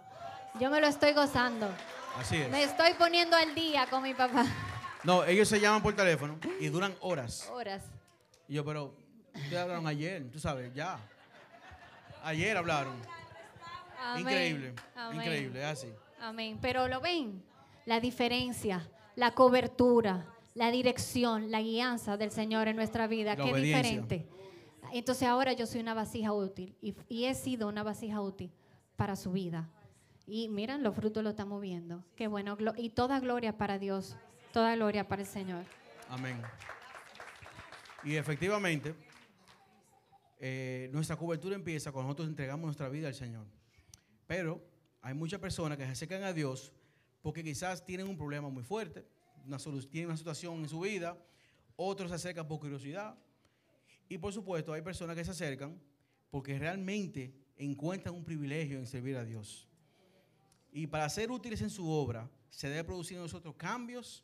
[0.60, 1.70] Yo me lo estoy gozando.
[2.18, 2.50] Así es.
[2.50, 4.46] Me estoy poniendo al día con mi papá.
[5.04, 7.50] No, ellos se llaman por teléfono y duran horas.
[7.52, 7.84] Horas.
[8.48, 8.94] Y yo, pero
[9.34, 11.00] ustedes hablaron ayer, tú sabes, ya.
[12.24, 12.94] Ayer hablaron.
[14.00, 14.22] Amén.
[14.22, 15.22] Increíble, Amén.
[15.22, 15.88] increíble, así.
[16.20, 16.60] Amén.
[16.62, 17.44] Pero lo ven,
[17.86, 23.52] la diferencia, la cobertura, la dirección, la guianza del Señor en nuestra vida, La qué
[23.54, 23.78] obediencia.
[24.02, 24.28] diferente.
[24.92, 28.52] Entonces ahora yo soy una vasija útil y, y he sido una vasija útil
[28.98, 29.70] para su vida.
[30.28, 32.04] Y miren, los frutos lo estamos viendo.
[32.16, 32.58] Qué bueno.
[32.78, 34.18] Y toda gloria para Dios,
[34.54, 35.66] toda gloria para el Señor.
[36.10, 36.42] Amén.
[38.04, 38.96] Y efectivamente,
[40.40, 43.46] eh, nuestra cobertura empieza cuando nosotros entregamos nuestra vida al Señor.
[44.28, 44.62] Pero
[45.02, 46.74] hay muchas personas que se acercan a Dios
[47.22, 49.06] porque quizás tienen un problema muy fuerte,
[49.46, 51.18] una tienen una situación en su vida,
[51.76, 53.16] otros se acercan por curiosidad.
[54.10, 55.80] Y por supuesto, hay personas que se acercan
[56.30, 59.71] porque realmente encuentran un privilegio en servir a Dios.
[60.72, 64.24] Y para ser útiles en su obra, se debe producir en nosotros cambios,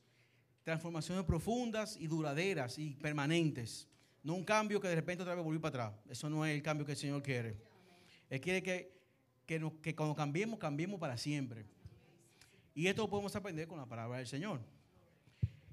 [0.63, 3.87] transformaciones profundas y duraderas y permanentes.
[4.23, 6.01] No un cambio que de repente otra vez volví para atrás.
[6.09, 7.57] Eso no es el cambio que el Señor quiere.
[8.29, 8.93] Él quiere que,
[9.45, 11.65] que, nos- que cuando cambiemos, cambiemos para siempre.
[12.73, 14.59] Y esto lo podemos aprender con la palabra del Señor.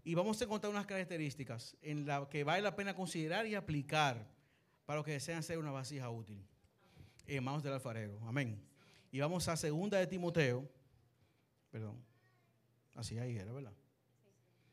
[0.05, 4.27] Y vamos a encontrar unas características en las que vale la pena considerar y aplicar
[4.87, 6.45] para los que desean ser una vasija útil
[7.27, 8.21] en manos del alfarero.
[8.27, 8.61] Amén.
[9.15, 10.69] Y vamos a segunda de Timoteo.
[11.71, 12.05] Perdón.
[12.97, 13.73] Así ahí era, ¿verdad?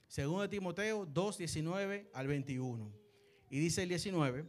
[0.08, 2.92] Segunda de Timoteo 2, 19 al 21.
[3.52, 4.44] Y dice el 19,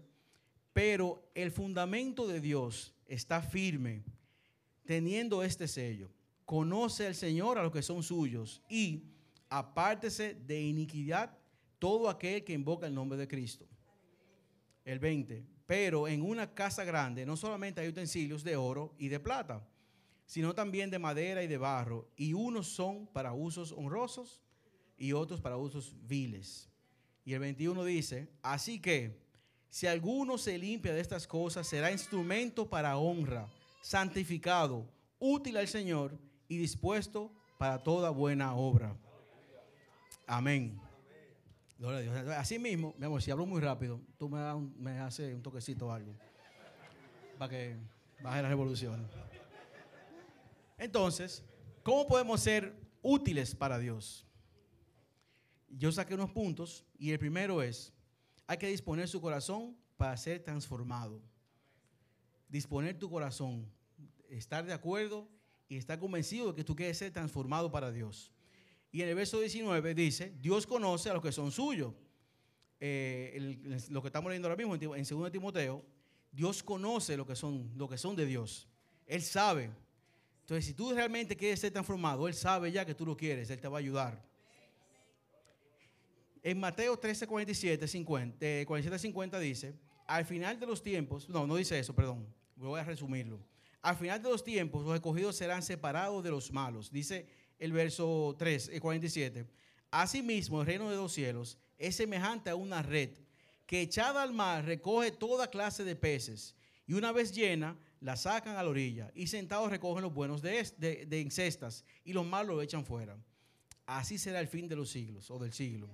[0.73, 4.03] pero el fundamento de Dios está firme,
[4.87, 6.11] teniendo este sello.
[6.47, 9.05] Conoce al Señor a los que son suyos y
[9.51, 11.37] apártese de iniquidad
[11.79, 13.69] todo aquel que invoca el nombre de Cristo.
[14.87, 19.21] El 20, pero en una casa grande no solamente hay utensilios de oro y de
[19.21, 19.69] plata,
[20.33, 24.41] sino también de madera y de barro, y unos son para usos honrosos
[24.97, 26.71] y otros para usos viles.
[27.23, 29.21] Y el 21 dice, así que
[29.69, 33.47] si alguno se limpia de estas cosas, será instrumento para honra,
[33.83, 36.19] santificado, útil al Señor
[36.49, 38.97] y dispuesto para toda buena obra.
[40.27, 40.81] Amén.
[42.39, 44.41] Así mismo, mi amor, si hablo muy rápido, tú me,
[44.79, 46.15] me haces un toquecito o algo.
[47.37, 47.77] Para que
[48.23, 49.07] baje la revolución.
[50.79, 51.45] Entonces,
[51.83, 54.27] ¿cómo podemos ser útiles para Dios?
[55.69, 57.93] Yo saqué unos puntos y el primero es,
[58.47, 61.23] hay que disponer su corazón para ser transformado.
[62.49, 63.67] Disponer tu corazón,
[64.29, 65.29] estar de acuerdo
[65.69, 68.31] y estar convencido de que tú quieres ser transformado para Dios.
[68.91, 71.95] Y en el verso 19 dice, Dios conoce a los que son suyos.
[72.79, 73.59] Eh,
[73.89, 75.83] lo que estamos leyendo ahora mismo en 2 Timoteo,
[76.31, 78.69] Dios conoce lo que, son, lo que son de Dios.
[79.07, 79.71] Él sabe.
[80.43, 83.61] Entonces, si tú realmente quieres ser transformado, Él sabe ya que tú lo quieres, Él
[83.61, 84.23] te va a ayudar.
[86.43, 89.75] En Mateo 13, 47, 50, 47, 50 dice,
[90.07, 92.27] al final de los tiempos, no, no dice eso, perdón,
[92.57, 93.39] voy a resumirlo.
[93.81, 96.91] Al final de los tiempos, los escogidos serán separados de los malos.
[96.91, 97.27] Dice
[97.59, 99.47] el verso 3, el 47.
[99.91, 103.11] Asimismo, el reino de los cielos es semejante a una red
[103.67, 106.55] que echada al mar recoge toda clase de peces
[106.87, 110.69] y una vez llena la sacan a la orilla y sentados recogen los buenos de,
[110.77, 113.17] de, de incestas y los malos lo echan fuera.
[113.87, 115.89] Así será el fin de los siglos o del siglo.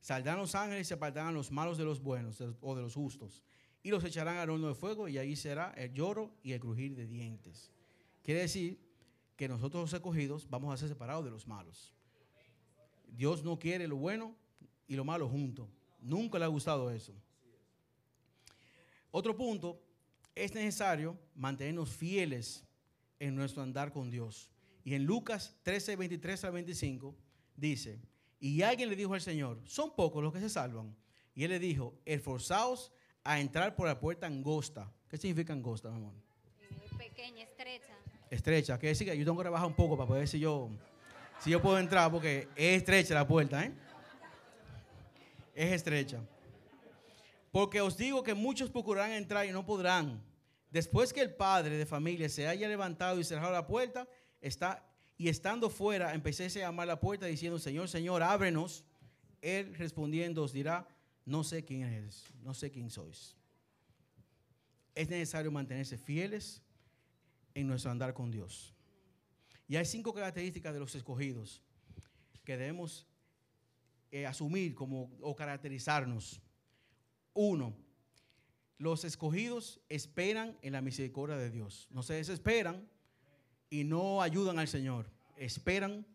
[0.00, 3.44] Saldrán los ángeles y se apartarán los malos de los buenos o de los justos
[3.84, 6.96] y los echarán al horno de fuego y ahí será el lloro y el crujir
[6.96, 7.70] de dientes.
[8.22, 8.80] Quiere decir
[9.36, 11.92] que nosotros los escogidos vamos a ser separados de los malos.
[13.06, 14.34] Dios no quiere lo bueno
[14.88, 15.68] y lo malo juntos.
[16.00, 17.14] Nunca le ha gustado eso.
[19.12, 19.80] Otro punto,
[20.34, 22.64] es necesario mantenernos fieles
[23.18, 24.50] en nuestro andar con Dios.
[24.84, 27.14] Y en Lucas 13, 23 al 25
[27.56, 28.00] dice,
[28.40, 30.96] y alguien le dijo al Señor, son pocos los que se salvan.
[31.34, 32.92] Y él le dijo, esforzaos
[33.24, 34.92] a entrar por la puerta angosta.
[35.08, 36.14] ¿Qué significa angosta, mi amor?
[36.98, 37.92] Pequeña, estrecha
[38.34, 38.78] estrecha.
[38.78, 40.70] Que decir que yo tengo que rebajar un poco para poder ver si yo,
[41.40, 43.72] si yo puedo entrar, porque es estrecha la puerta, ¿eh?
[45.54, 46.20] Es estrecha.
[47.52, 50.20] Porque os digo que muchos procurarán entrar y no podrán.
[50.70, 54.08] Después que el padre de familia se haya levantado y cerrado la puerta,
[54.40, 58.84] está, y estando fuera, empecé a llamar la puerta diciendo, Señor, Señor, ábrenos.
[59.42, 60.88] Él respondiendo os dirá,
[61.26, 63.36] no sé quién es, no sé quién sois.
[64.94, 66.62] Es necesario mantenerse fieles
[67.54, 68.74] en nuestro andar con Dios.
[69.68, 71.62] Y hay cinco características de los escogidos
[72.44, 73.06] que debemos
[74.10, 76.40] eh, asumir como o caracterizarnos.
[77.34, 77.74] Uno,
[78.78, 81.88] los escogidos esperan en la misericordia de Dios.
[81.90, 82.88] No se desesperan
[83.70, 85.10] y no ayudan al Señor.
[85.36, 86.06] Esperan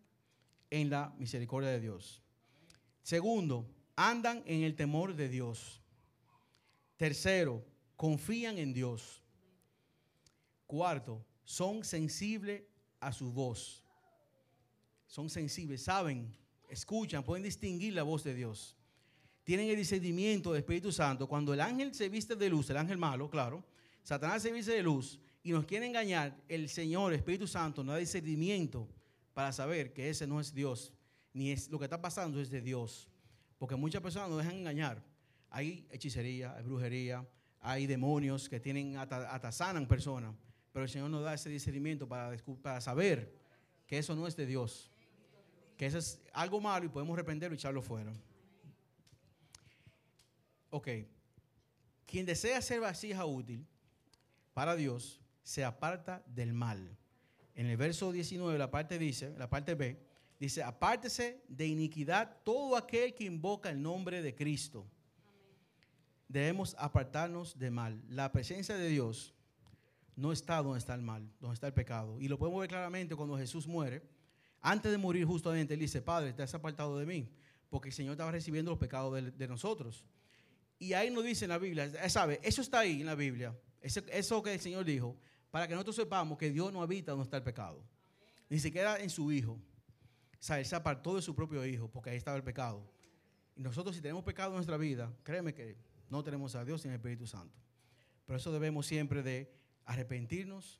[0.69, 2.21] en la misericordia de Dios.
[3.03, 5.82] Segundo, andan en el temor de Dios.
[6.97, 9.23] Tercero, confían en Dios.
[10.65, 12.63] Cuarto, son sensibles
[12.99, 13.84] a su voz.
[15.08, 16.36] Son sensibles, saben,
[16.69, 18.76] escuchan, pueden distinguir la voz de Dios.
[19.47, 21.25] Tienen el discernimiento del Espíritu Santo.
[21.25, 23.63] Cuando el ángel se viste de luz, el ángel malo, claro,
[24.03, 27.99] Satanás se viste de luz y nos quiere engañar, el Señor, Espíritu Santo, nos da
[27.99, 28.89] discernimiento
[29.33, 30.91] para saber que ese no es Dios,
[31.31, 33.07] ni es lo que está pasando es de Dios.
[33.57, 35.01] Porque muchas personas nos dejan engañar.
[35.49, 37.25] Hay hechicería, hay brujería,
[37.62, 40.36] hay demonios que tienen atasanan personas
[40.73, 43.33] pero el Señor nos da ese discernimiento para, para saber
[43.88, 44.91] que eso no es de Dios.
[45.77, 48.13] Que eso es algo malo y podemos reprenderlo y echarlo fuera.
[50.69, 50.88] Ok.
[52.06, 53.65] Quien desea ser vasija útil
[54.53, 56.97] para Dios se aparta del mal.
[57.56, 59.99] En el verso 19, la parte dice, la parte B,
[60.39, 64.86] dice, apártese de iniquidad todo aquel que invoca el nombre de Cristo.
[66.27, 68.01] Debemos apartarnos de mal.
[68.10, 69.34] La presencia de Dios
[70.15, 72.19] no está donde está el mal, donde está el pecado.
[72.19, 74.03] Y lo podemos ver claramente cuando Jesús muere.
[74.62, 77.30] Antes de morir justamente, él dice, Padre, te has apartado de mí,
[77.69, 80.03] porque el Señor estaba recibiendo los pecados de, de nosotros.
[80.79, 82.39] Y ahí nos dice en la Biblia, eh, ¿sabe?
[82.43, 85.17] Eso está ahí en la Biblia, eso, que el Señor dijo,
[85.49, 87.83] para que nosotros sepamos que Dios no habita donde está el pecado,
[88.49, 89.53] ni siquiera en su Hijo.
[89.53, 89.59] O
[90.39, 92.87] sea, Él se apartó de su propio Hijo, porque ahí estaba el pecado.
[93.55, 95.77] Y nosotros si tenemos pecado en nuestra vida, créeme que
[96.09, 97.57] no tenemos a Dios sin el Espíritu Santo.
[98.25, 99.51] Por eso debemos siempre de
[99.85, 100.79] arrepentirnos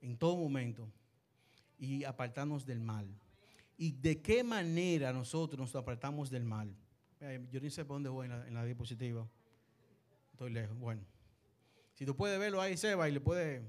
[0.00, 0.92] en todo momento
[1.78, 3.08] y apartarnos del mal.
[3.76, 6.76] ¿Y de qué manera nosotros nos apartamos del mal?
[7.50, 9.26] Yo ni sé por dónde voy en la, diapositiva.
[10.32, 10.76] Estoy lejos.
[10.78, 11.02] Bueno,
[11.94, 13.62] si tú puedes verlo ahí, Seba, y le puede...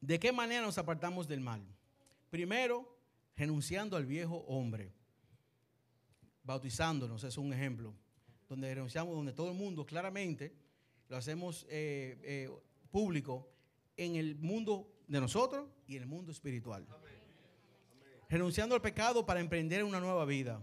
[0.00, 1.60] ¿De qué manera nos apartamos del mal?
[2.30, 2.96] Primero,
[3.36, 4.92] renunciando al viejo hombre.
[6.44, 7.92] Bautizándonos, es un ejemplo.
[8.48, 10.54] Donde renunciamos, donde todo el mundo claramente
[11.08, 12.50] lo hacemos eh, eh,
[12.90, 13.50] público
[13.96, 16.86] en el mundo de nosotros y en el mundo espiritual.
[18.30, 20.62] Renunciando al pecado para emprender una nueva vida.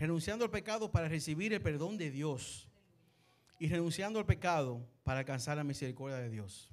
[0.00, 2.66] Renunciando al pecado para recibir el perdón de Dios.
[3.58, 6.70] Y renunciando al pecado para alcanzar la misericordia de Dios.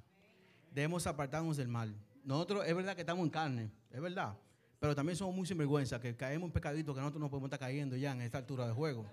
[0.72, 1.94] Debemos apartarnos del mal.
[2.24, 4.34] Nosotros es verdad que estamos en carne, es verdad.
[4.80, 7.96] Pero también somos muy sinvergüenza, que caemos en pecadito que nosotros no podemos estar cayendo
[7.96, 9.04] ya en esta altura de juego.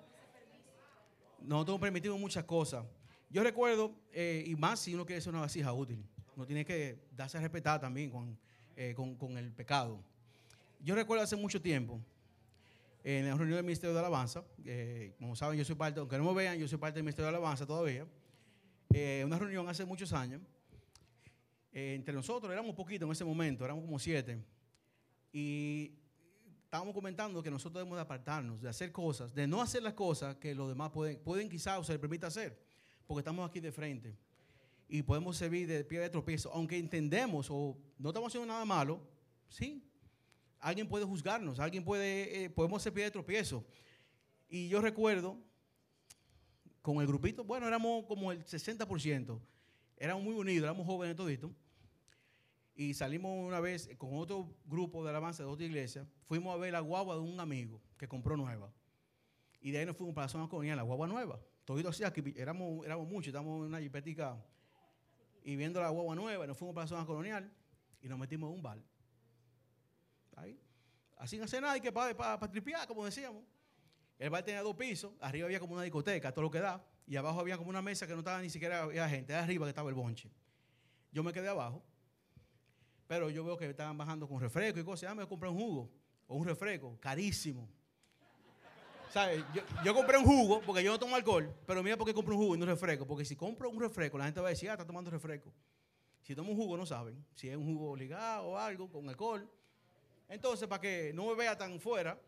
[1.42, 2.86] Nosotros permitimos muchas cosas.
[3.30, 6.02] Yo recuerdo, eh, y más si uno quiere ser una vasija útil,
[6.38, 8.40] uno tiene que darse a respetar también con,
[8.78, 10.00] eh, con, el pecado.
[10.80, 12.00] Yo recuerdo hace mucho tiempo,
[13.08, 16.24] en la reunión del Ministerio de Alabanza, eh, como saben, yo soy parte, aunque no
[16.26, 18.08] me vean, yo soy parte del Ministerio de Alabanza todavía,
[19.26, 20.42] una reunión hace muchos años,
[21.72, 24.44] entre nosotros éramos poquitos en ese momento, éramos como siete,
[25.32, 25.92] y
[26.64, 30.38] estábamos comentando que nosotros debemos de apartarnos, de hacer cosas, de no hacer las cosas
[30.38, 32.66] que los demás pueden, pueden quizás o se les permita hacer
[33.06, 34.18] porque estamos aquí de frente.
[34.88, 39.02] Y podemos servir de pie de tropiezo, aunque entendemos o no estamos haciendo nada malo,
[39.50, 39.84] sí,
[40.66, 43.64] alguien puede juzgarnos, alguien puede, eh, podemos ser pie de tropiezo.
[44.50, 45.38] Y yo recuerdo,
[46.82, 49.40] con el grupito, bueno, éramos como el 60%,
[49.96, 51.52] éramos muy unidos, éramos jóvenes toditos,
[52.74, 56.74] y salimos una vez con otro grupo de alabanza de otra iglesia, fuimos a ver
[56.74, 58.74] la guagua de un amigo que compró nueva.
[59.62, 61.40] Y de ahí nos fuimos para la zona colonial, la guagua nueva.
[61.64, 64.44] Todito así, aquí éramos, éramos muchos, estábamos en una jipetica
[65.44, 67.54] y viendo la guagua nueva, nos fuimos para la zona colonial
[68.02, 68.80] y nos metimos en un bar.
[70.36, 70.60] Ahí.
[71.18, 73.44] Así no hacer nada, y que para, tripear, como decíamos.
[74.18, 77.18] El bar tenía dos pisos, arriba había como una discoteca, todo lo que da, y
[77.18, 79.70] abajo había como una mesa que no estaba ni siquiera había gente, de arriba que
[79.70, 80.32] estaba el bonche.
[81.12, 81.84] Yo me quedé abajo,
[83.08, 85.12] pero yo veo que estaban bajando con refresco y cosas.
[85.12, 85.92] Ah, me compré un jugo
[86.28, 87.70] o un refresco, carísimo.
[89.84, 92.42] Yo, compré un jugo porque yo no tomo alcohol, pero mira por qué compro un
[92.42, 93.08] jugo y no un refresco.
[93.08, 95.54] Porque si compro un refresco, la gente va a decir, ah, está tomando refresco.
[96.22, 97.24] Si tomo un jugo, no saben.
[97.34, 99.50] Si es un jugo obligado o algo con alcohol.
[100.28, 102.20] Entonces, para que no me vea tan fuera,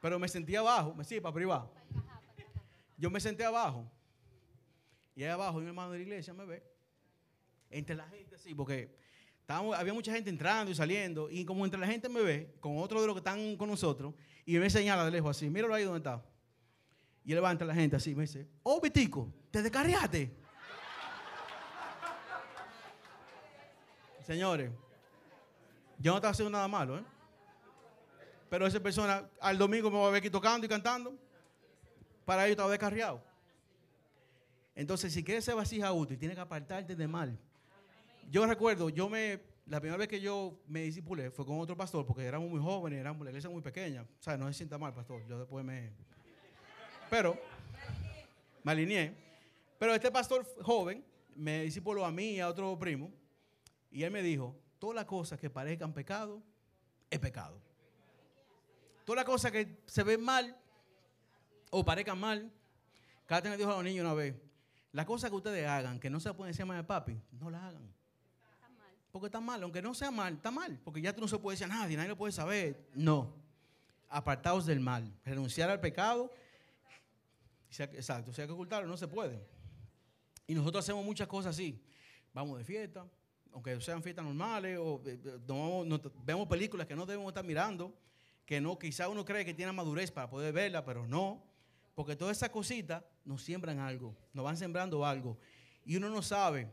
[0.00, 1.72] pero me sentí abajo, me sí, para privado.
[2.96, 3.90] Yo me senté abajo.
[5.16, 6.62] Y ahí abajo, mi hermano de la iglesia me ve.
[7.70, 8.94] Entre la gente, sí, porque
[9.48, 11.30] había mucha gente entrando y saliendo.
[11.30, 14.14] Y como entre la gente me ve, con otro de los que están con nosotros,
[14.44, 16.22] y me señala de lejos así, míralo ahí donde está.
[17.24, 20.36] Y levanta a la gente así, me dice, oh, Vitico, te descarriaste.
[24.22, 24.70] Señores,
[25.98, 27.04] yo no estaba haciendo nada malo, ¿eh?
[28.54, 31.18] Pero esa persona al domingo me va a ver aquí tocando y cantando.
[32.24, 33.20] Para ello estaba descarriado.
[34.76, 37.36] Entonces, si quieres ser vasija útil, tienes que apartarte de mal.
[38.30, 42.06] Yo recuerdo, yo me la primera vez que yo me disipulé fue con otro pastor,
[42.06, 44.02] porque éramos muy jóvenes, éramos la iglesia muy pequeña.
[44.02, 45.26] O sea, no se sienta mal, pastor.
[45.26, 45.90] Yo después me.
[47.10, 47.36] Pero,
[48.62, 49.16] me alineé.
[49.80, 53.10] Pero este pastor joven me disipuló a mí y a otro primo.
[53.90, 56.40] Y él me dijo: Todas las cosas que parezcan pecado,
[57.10, 57.73] es pecado.
[59.04, 60.56] Todas las cosas que se ven mal
[61.70, 62.52] o parezcan mal.
[63.26, 64.34] Cada me dijo a los niños una vez:
[64.92, 67.62] Las cosas que ustedes hagan que no se pueden decir más de papi, no las
[67.62, 67.94] hagan
[69.14, 69.62] porque está mal.
[69.62, 70.76] Aunque no sea mal, está mal.
[70.82, 72.88] Porque ya tú no se puede decir a nadie, nadie lo puede saber.
[72.96, 73.32] No.
[74.08, 75.08] Apartados del mal.
[75.24, 76.32] Renunciar al pecado.
[77.70, 78.32] Exacto.
[78.32, 79.46] Si hay que ocultarlo, no se puede.
[80.48, 81.80] Y nosotros hacemos muchas cosas así.
[82.32, 83.06] Vamos de fiesta,
[83.52, 87.96] aunque sean fiestas normales, o eh, eh, vemos películas que no debemos estar mirando,
[88.46, 91.42] que no, quizá uno cree que tiene madurez para poder verla, pero no.
[91.94, 95.38] Porque todas esas cositas nos siembran algo, nos van sembrando algo.
[95.84, 96.70] Y uno no sabe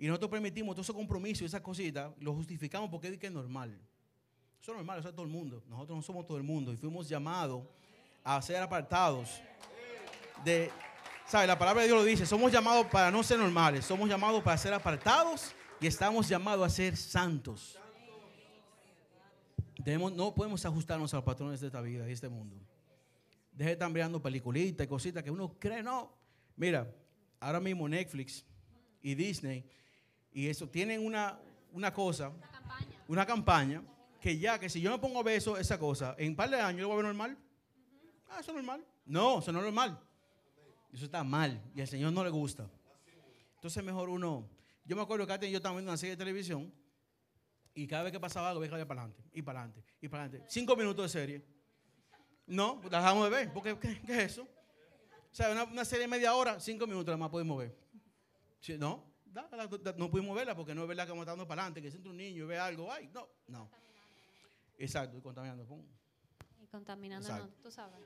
[0.00, 3.78] y nosotros permitimos todo ese compromiso y esas cositas, lo justificamos porque es normal.
[4.58, 5.62] Eso es normal, eso es todo el mundo.
[5.68, 7.64] Nosotros no somos todo el mundo y fuimos llamados
[8.24, 9.42] a ser apartados
[10.42, 10.70] de,
[11.26, 11.46] ¿sabe?
[11.46, 14.56] La palabra de Dios lo dice, somos llamados para no ser normales, somos llamados para
[14.56, 17.78] ser apartados y estamos llamados a ser santos.
[19.84, 22.56] Debemos- no podemos ajustarnos a los patrones de esta vida y este mundo.
[23.52, 26.12] Deje de estar mirando peliculitas y cositas que uno cree, no.
[26.56, 26.92] Mira,
[27.40, 28.44] ahora mismo Netflix
[29.02, 29.64] y Disney
[30.32, 31.38] y eso tienen una,
[31.72, 32.32] una cosa,
[33.08, 33.82] una campaña,
[34.20, 36.50] que ya que si yo me pongo a ver eso, esa cosa, en un par
[36.50, 37.38] de años yo lo voy a ver normal.
[38.28, 38.84] Ah, eso es normal.
[39.06, 39.98] No, eso no es normal.
[40.92, 42.68] Eso está mal y al Señor no le gusta.
[43.56, 44.46] Entonces mejor uno.
[44.84, 46.72] Yo me acuerdo que antes yo estaba viendo una serie de televisión
[47.74, 50.46] y cada vez que pasaba algo, veía para adelante, y para adelante, y para adelante.
[50.50, 51.44] Cinco minutos de serie.
[52.46, 54.42] No, la dejamos de ver, porque ¿qué, qué es eso?
[54.42, 57.76] O sea, una, una serie de media hora, cinco minutos nada más podemos ver.
[58.58, 61.46] Sí, no, da- da- da- no pudimos verla porque no es verdad que vamos dando
[61.46, 63.70] para adelante, que si entra un niño y ve algo, ay, no, no.
[64.78, 65.64] Exacto, y contaminando.
[65.64, 65.84] pum.
[66.60, 67.46] Y contaminando, Exacto.
[67.56, 68.00] no, tú sabes.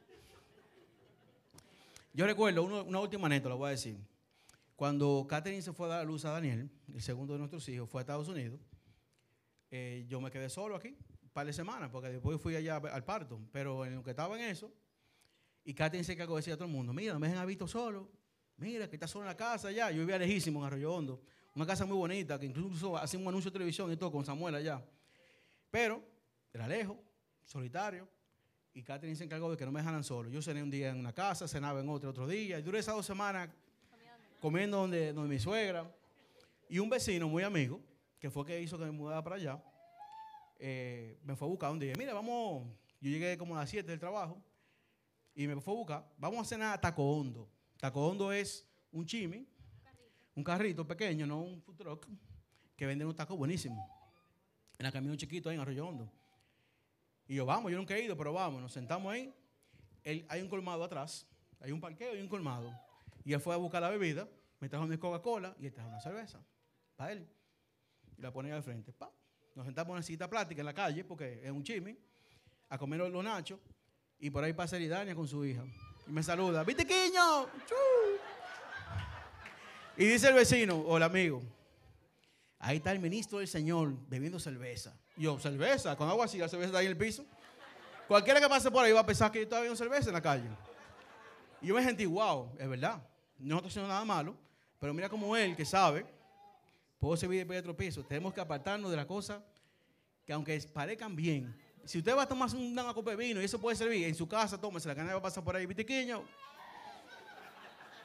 [2.12, 3.98] Yo recuerdo uno- una última anécdota, la voy a decir.
[4.76, 7.88] Cuando Catherine se fue a dar a luz a Daniel, el segundo de nuestros hijos,
[7.88, 8.60] fue a Estados Unidos,
[9.76, 13.04] eh, yo me quedé solo aquí un par de semanas, porque después fui allá al
[13.04, 13.40] parto.
[13.50, 14.72] Pero en lo que estaba en eso,
[15.64, 17.44] y Catherine se encargó de decir a todo el mundo, mira, no me dejen a
[17.44, 18.08] Vito solo.
[18.58, 19.90] Mira, que está solo en la casa allá.
[19.90, 21.20] Yo vivía lejísimo en Arroyo Hondo.
[21.56, 24.54] Una casa muy bonita, que incluso hacía un anuncio de televisión y todo con Samuel
[24.54, 24.80] allá.
[25.72, 26.00] Pero
[26.52, 26.96] era lejos,
[27.42, 28.08] solitario.
[28.74, 30.30] Y Catherine se encargó de que no me dejaran solo.
[30.30, 32.60] Yo cené un día en una casa, cenaba en otro otro día.
[32.60, 33.48] Y duré esas dos semanas
[34.40, 35.92] comiendo donde, donde mi suegra.
[36.68, 37.80] Y un vecino muy amigo,
[38.24, 39.62] que fue que hizo que me mudara para allá,
[40.58, 41.92] eh, me fue a buscar un día.
[41.98, 42.66] Mira, vamos.
[42.98, 44.42] Yo llegué como a las 7 del trabajo.
[45.34, 46.12] Y me fue a buscar.
[46.16, 47.50] Vamos a cenar a Taco Hondo.
[47.76, 49.46] Taco Hondo es un chimi,
[50.34, 52.08] un carrito pequeño, no un food truck,
[52.74, 53.86] que venden un taco buenísimo.
[54.78, 56.10] En el camino chiquito ahí en Arroyo Hondo.
[57.28, 59.34] Y yo, vamos, yo nunca he ido, pero vamos, nos sentamos ahí.
[60.28, 61.28] Hay un colmado atrás,
[61.60, 62.72] hay un parqueo y un colmado.
[63.22, 64.26] Y él fue a buscar la bebida,
[64.60, 66.42] me trajo mi Coca-Cola y él trajo una cerveza
[66.96, 67.28] para él.
[68.18, 68.92] Y la ponía al frente.
[68.92, 69.10] Pa.
[69.54, 71.96] Nos sentamos en una cita plática en la calle, porque es un chimi,
[72.68, 73.60] a comer los nachos.
[74.18, 75.64] Y por ahí pasa Eridania con su hija.
[76.06, 77.44] Y me saluda, ¡Vitiquiño!
[77.66, 77.74] ¡Chu!
[79.96, 81.40] Y dice el vecino o el amigo,
[82.58, 84.98] ahí está el ministro del Señor bebiendo cerveza.
[85.16, 85.96] Yo, ¿cerveza?
[85.96, 86.38] ¿Con agua así?
[86.38, 87.24] ¿La cerveza está ahí en el piso?
[88.08, 90.20] Cualquiera que pase por ahí va a pensar que yo estaba bebiendo cerveza en la
[90.20, 90.48] calle.
[91.62, 93.00] Y yo me sentí, wow, es verdad.
[93.38, 94.36] No estoy haciendo nada malo,
[94.80, 96.04] pero mira como él, que sabe,
[97.04, 98.02] puedo servir después de tropiezo.
[98.02, 99.42] Tenemos que apartarnos de las cosas
[100.24, 103.60] que aunque parezcan bien, si usted va a tomar una copa de vino y eso
[103.60, 106.24] puede servir, en su casa, tómese la canalla va a pasar por ahí, vitiquiño.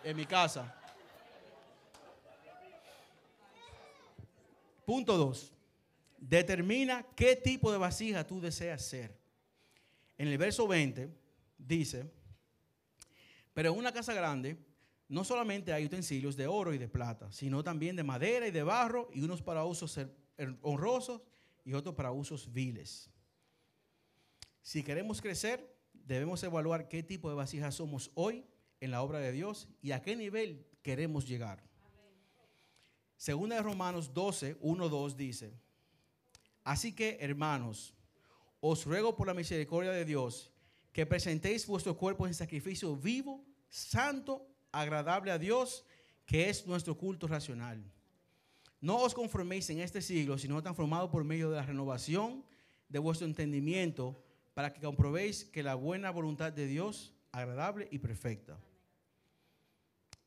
[0.04, 0.76] En mi casa.
[4.86, 5.54] Punto dos.
[6.18, 9.18] Determina qué tipo de vasija tú deseas ser.
[10.18, 11.10] En el verso 20
[11.58, 12.12] dice,
[13.54, 14.58] pero en una casa grande
[15.10, 18.64] no solamente hay utensilios de oro y de plata, sino también de madera y de
[18.64, 20.16] barro y unos para usos ser-
[20.62, 21.22] honrosos
[21.66, 23.10] y otros para usos viles.
[24.62, 28.46] Si queremos crecer, debemos evaluar qué tipo de vasija somos hoy
[28.80, 31.64] en la obra de Dios y a qué nivel queremos llegar.
[33.18, 35.54] Segunda de Romanos 12, 1, 2 dice,
[36.64, 37.96] Así que, hermanos,
[38.62, 40.52] os ruego por la misericordia de Dios
[40.94, 45.86] que presentéis vuestros cuerpos en sacrificio vivo, santo, agradable a Dios,
[46.26, 47.84] que es nuestro culto racional.
[48.82, 52.46] No os conforméis en este siglo, sino transformados por medio de la renovación
[52.88, 58.58] de vuestro entendimiento, para que comprobéis que la buena voluntad de Dios, agradable y perfecta.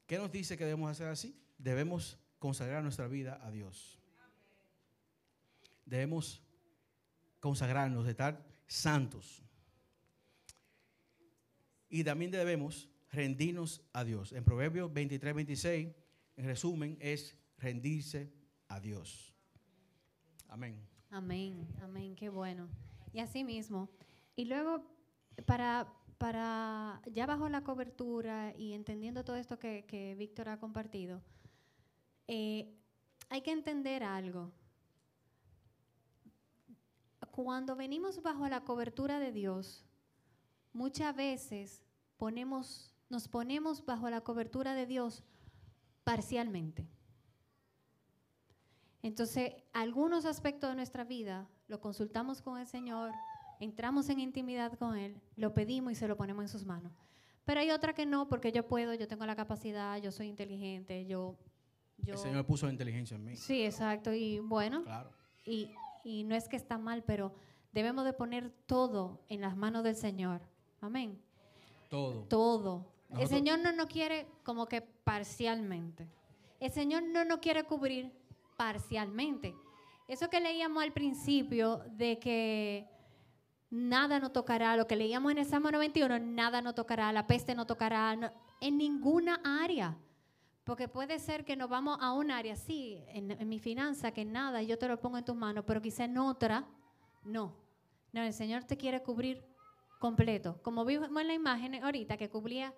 [0.07, 1.34] ¿Qué nos dice que debemos hacer así?
[1.59, 3.99] Debemos consagrar nuestra vida a Dios.
[5.86, 6.43] Debemos
[7.40, 9.43] consagrarnos, de estar santos.
[11.88, 14.33] Y también debemos rendirnos a Dios.
[14.33, 15.89] En Proverbios 23, 26,
[16.37, 18.33] en resumen, es rendirse
[18.69, 19.37] a Dios.
[20.49, 20.77] Amén.
[21.11, 22.69] Amén, amén, qué bueno.
[23.13, 23.91] Y así mismo.
[24.35, 24.85] Y luego,
[25.45, 31.23] para, para ya bajo la cobertura y entendiendo todo esto que, que Víctor ha compartido,
[32.29, 32.75] eh,
[33.29, 34.53] hay que entender algo.
[37.31, 39.85] Cuando venimos bajo la cobertura de Dios,
[40.73, 41.83] muchas veces
[42.17, 45.23] ponemos, nos ponemos bajo la cobertura de Dios
[46.03, 46.89] parcialmente.
[49.03, 53.13] Entonces, algunos aspectos de nuestra vida lo consultamos con el Señor,
[53.61, 56.93] entramos en intimidad con Él, lo pedimos y se lo ponemos en sus manos.
[57.45, 61.05] Pero hay otra que no, porque yo puedo, yo tengo la capacidad, yo soy inteligente,
[61.07, 61.37] yo...
[61.99, 63.37] yo El Señor puso inteligencia en mí.
[63.37, 64.13] sí, exacto.
[64.15, 65.11] Y bueno, Claro.
[65.45, 65.71] y,
[66.05, 67.35] y no es que está mal, pero
[67.73, 70.41] debemos de poner todo en las manos del Señor.
[70.81, 71.21] Amén.
[71.91, 72.23] Todo.
[72.25, 72.91] Todo.
[73.19, 76.09] El Señor no nos quiere como que parcialmente.
[76.61, 78.13] El Señor no nos quiere cubrir
[78.57, 79.55] parcialmente.
[80.09, 82.89] Eso que leíamos al principio de que
[83.71, 84.77] nada nos tocará.
[84.77, 87.13] Lo que leíamos en el Salmo 91, nada nos tocará.
[87.13, 89.97] La peste no tocará no- en ninguna área.
[90.65, 94.25] Porque puede ser que nos vamos a un área, sí, en, en mi finanza, que
[94.25, 96.65] nada, yo te lo pongo en tus manos, pero quizá en otra,
[97.25, 97.57] no.
[98.13, 99.43] No, el Señor te quiere cubrir
[99.99, 100.61] completo.
[100.63, 102.73] Como vimos en la imagen ahorita que cubría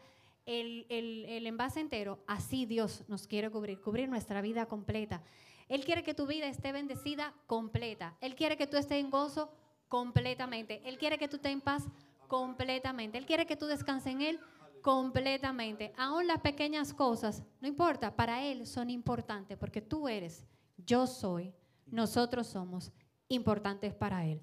[0.46, 5.22] el, el- el envase entero, así Dios nos quiere cubrir, cubrir nuestra vida completa.
[5.68, 8.16] Él quiere que tu vida esté bendecida completa.
[8.20, 9.50] Él quiere que tú estés en gozo
[9.88, 10.82] completamente.
[10.84, 11.84] Él quiere que tú estés en paz
[12.28, 13.16] completamente.
[13.18, 14.40] Él quiere que tú descanses en Él
[14.82, 15.92] completamente.
[15.96, 20.44] Aún las pequeñas cosas, no importa, para Él son importantes porque tú eres,
[20.76, 21.54] yo soy,
[21.86, 22.92] nosotros somos
[23.28, 24.42] importantes para Él.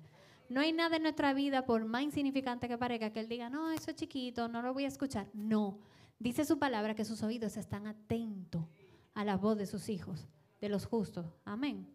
[0.49, 3.71] No hay nada en nuestra vida, por más insignificante que parezca, que Él diga, no,
[3.71, 5.27] eso es chiquito, no lo voy a escuchar.
[5.33, 5.77] No.
[6.21, 8.63] Dice su palabra que sus oídos están atentos
[9.15, 10.27] a la voz de sus hijos,
[10.59, 11.25] de los justos.
[11.45, 11.91] Amén.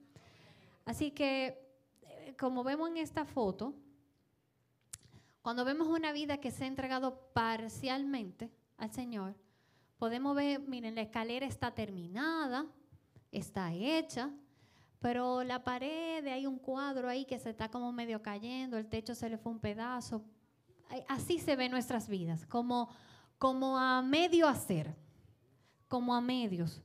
[0.84, 1.64] Así que,
[2.02, 3.72] eh, como vemos en esta foto,
[5.42, 9.36] cuando vemos una vida que se ha entregado parcialmente al Señor,
[9.96, 12.66] podemos ver, miren, la escalera está terminada,
[13.30, 14.32] está hecha,
[14.98, 19.14] pero la pared, hay un cuadro ahí que se está como medio cayendo, el techo
[19.14, 20.24] se le fue un pedazo.
[21.06, 22.88] Así se ven nuestras vidas, como,
[23.38, 24.96] como a medio hacer,
[25.88, 26.82] como a medios.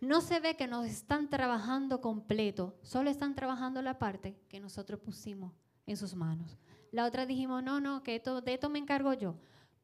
[0.00, 5.00] No se ve que nos están trabajando completo, solo están trabajando la parte que nosotros
[5.00, 5.52] pusimos
[5.86, 6.58] en sus manos.
[6.90, 9.36] La otra dijimos, no, no, que esto, de esto me encargo yo.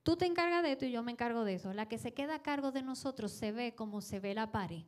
[0.02, 1.72] Tú te encargas de esto y yo me encargo de eso.
[1.72, 4.84] La que se queda a cargo de nosotros se ve como se ve la pared,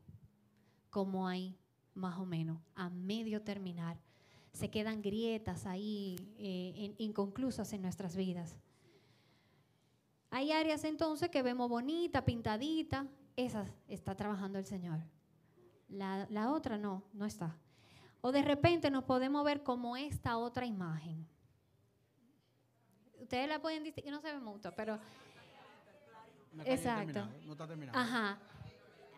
[0.91, 1.59] como ahí,
[1.95, 4.01] más o menos, a medio terminar.
[4.53, 8.57] Se quedan grietas ahí, eh, inconclusas en nuestras vidas.
[10.33, 13.07] Hay áreas entonces que vemos bonita, pintadita,
[13.37, 14.99] esas está trabajando el Señor.
[15.91, 17.55] La, la otra no, no está.
[18.23, 21.29] O de repente nos podemos ver como esta otra imagen.
[23.21, 24.99] Ustedes la pueden distinguir, no se ve mucho, pero
[26.65, 27.13] Exacto.
[27.13, 27.99] terminada, No está terminado.
[27.99, 28.39] Ajá.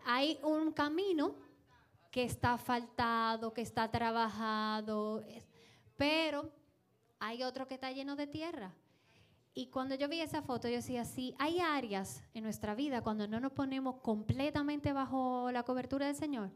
[0.05, 1.37] Hay un camino
[2.11, 5.23] que está asfaltado, que está trabajado,
[5.97, 6.51] pero
[7.21, 8.75] hay otro que está lleno de tierra.
[9.57, 13.29] Y cuando yo vi esa foto, yo decía, sí, hay áreas en nuestra vida cuando
[13.29, 16.51] no nos ponemos completamente bajo la cobertura del Señor,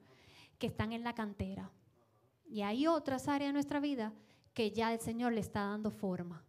[0.59, 1.71] que están en la cantera.
[2.45, 4.13] Y hay otras áreas en nuestra vida
[4.53, 6.45] que ya el Señor le está dando forma.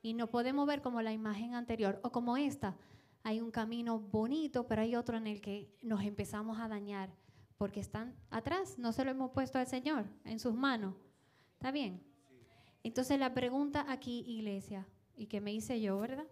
[0.00, 2.74] Y no podemos ver como la imagen anterior o como esta.
[3.22, 7.10] Hay un camino bonito, pero hay otro en el que nos empezamos a dañar
[7.58, 8.78] porque están atrás.
[8.78, 10.94] No se lo hemos puesto al Señor en sus manos.
[11.54, 12.02] ¿Está bien?
[12.82, 14.86] Entonces la pregunta aquí, iglesia,
[15.18, 16.26] y que me hice yo, ¿verdad?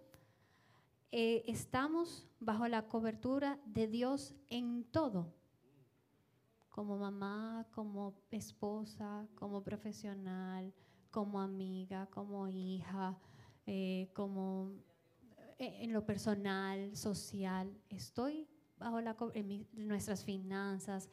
[1.11, 5.33] Eh, ¿Estamos bajo la cobertura de Dios en todo?
[6.69, 10.73] Como mamá, como esposa, como profesional,
[11.11, 13.17] como amiga, como hija,
[13.65, 14.71] eh, como
[15.59, 17.75] eh, en lo personal, social.
[17.89, 21.09] Estoy bajo la en mi- nuestras finanzas.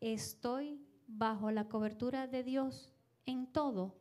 [0.00, 2.92] Estoy bajo la cobertura de Dios
[3.24, 3.96] en todo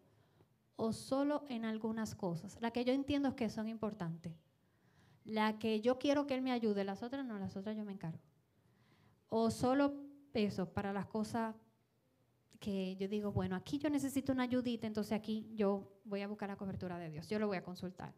[0.75, 2.57] o solo en algunas cosas.
[2.61, 4.33] La que yo entiendo es que son importantes.
[5.23, 7.93] La que yo quiero que Él me ayude, las otras no, las otras yo me
[7.93, 8.19] encargo.
[9.29, 9.93] O solo
[10.33, 11.55] eso, para las cosas
[12.59, 16.49] que yo digo, bueno, aquí yo necesito una ayudita, entonces aquí yo voy a buscar
[16.49, 18.13] la cobertura de Dios, yo lo voy a consultar.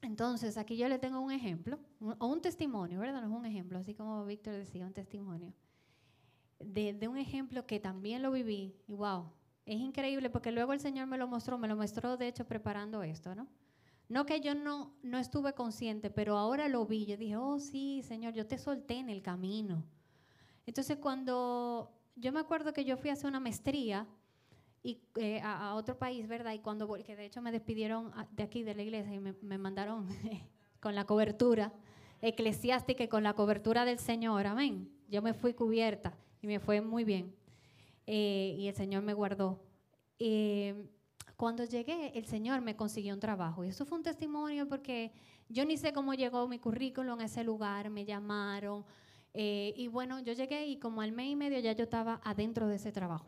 [0.00, 3.20] Entonces, aquí yo le tengo un ejemplo, un- o un testimonio, ¿verdad?
[3.22, 5.52] No es un ejemplo, así como Víctor decía, un testimonio.
[6.58, 9.26] De, un ejemplo que también lo viví, y wow,
[9.64, 13.02] es increíble porque luego el Señor me lo mostró, me lo mostró de hecho preparando
[13.02, 13.46] esto, ¿no?
[14.08, 18.02] No que yo no, no estuve consciente, pero ahora lo vi, yo dije, oh sí,
[18.02, 19.84] Señor, yo te solté en el camino.
[20.66, 24.06] Entonces, cuando yo me acuerdo que yo fui a hacer una maestría
[24.82, 26.52] y, eh, a, otro país, ¿verdad?
[26.52, 29.34] Y cuando, que de hecho me despidieron a- de aquí, de la iglesia, y me,
[29.40, 30.06] me mandaron
[30.80, 31.72] con la cobertura
[32.20, 34.90] eclesiástica y con la cobertura del Señor, amén.
[35.08, 37.34] Yo me fui cubierta y me fue muy bien.
[38.06, 39.62] Eh, y el Señor me guardó.
[40.18, 40.88] Eh,
[41.36, 43.64] cuando llegué, el Señor me consiguió un trabajo.
[43.64, 45.12] Y eso fue un testimonio porque
[45.48, 48.84] yo ni sé cómo llegó mi currículum a ese lugar, me llamaron.
[49.34, 52.68] eh, y bueno, yo llegué y como al mes y medio ya yo estaba adentro
[52.68, 53.26] de ese trabajo.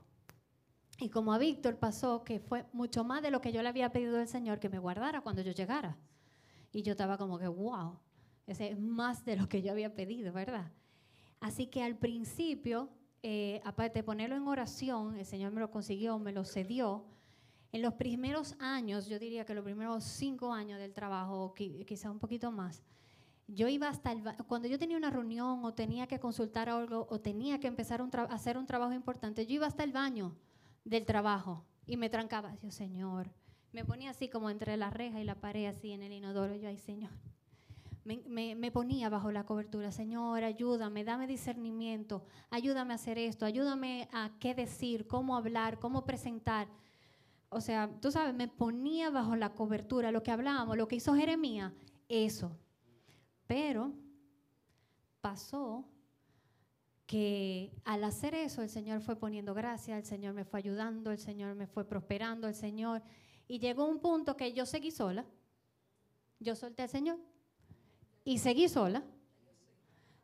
[1.00, 3.90] Y como a Víctor pasó que fue mucho más de lo que yo le había
[3.90, 5.96] pedido al Señor que me guardara cuando yo llegara.
[6.72, 7.98] Y yo estaba como que, wow,
[8.46, 10.70] ese es más de lo que yo había pedido, ¿verdad?
[11.40, 12.90] Así que al principio,
[13.26, 17.06] eh, aparte de ponerlo en oración, el Señor me lo consiguió, me lo cedió.
[17.72, 22.18] En los primeros años, yo diría que los primeros cinco años del trabajo, quizá un
[22.18, 22.82] poquito más,
[23.48, 27.18] yo iba hasta el cuando yo tenía una reunión o tenía que consultar algo o
[27.18, 30.36] tenía que empezar a hacer un trabajo importante, yo iba hasta el baño
[30.84, 32.54] del trabajo y me trancaba.
[32.62, 33.30] Yo, Señor,
[33.72, 36.54] me ponía así como entre la reja y la pared, así en el inodoro.
[36.56, 37.12] Yo, ay, Señor.
[38.04, 44.30] Me, ponía bajo la cobertura, Señor, ayúdame, dame discernimiento, ayúdame a hacer esto, ayúdame a
[44.38, 46.68] qué decir, cómo hablar, cómo presentar.
[47.48, 51.14] O sea, tú sabes, me ponía bajo la cobertura, lo que hablábamos, lo que hizo
[51.14, 51.72] Jeremías,
[52.08, 52.54] eso.
[53.46, 53.94] Pero
[55.22, 55.86] pasó
[57.06, 61.18] que al hacer eso el Señor fue poniendo gracia, el Señor me fue ayudando, el
[61.18, 63.02] Señor me fue prosperando, el Señor.
[63.48, 65.24] Y llegó un punto que yo seguí sola.
[66.38, 67.18] Yo solté al Señor
[68.24, 69.04] y seguí sola.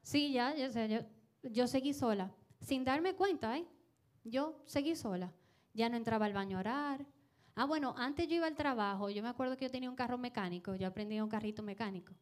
[0.03, 1.01] Sí, ya, yo, yo,
[1.43, 2.33] yo seguí sola.
[2.61, 3.67] Sin darme cuenta, ¿eh?
[4.25, 5.33] Yo seguí sola.
[5.75, 7.07] Ya no entraba al baño a orar.
[7.55, 9.11] Ah, bueno, antes yo iba al trabajo.
[9.11, 10.75] Yo me acuerdo que yo tenía un carro mecánico.
[10.75, 12.15] Yo aprendí un carrito mecánico.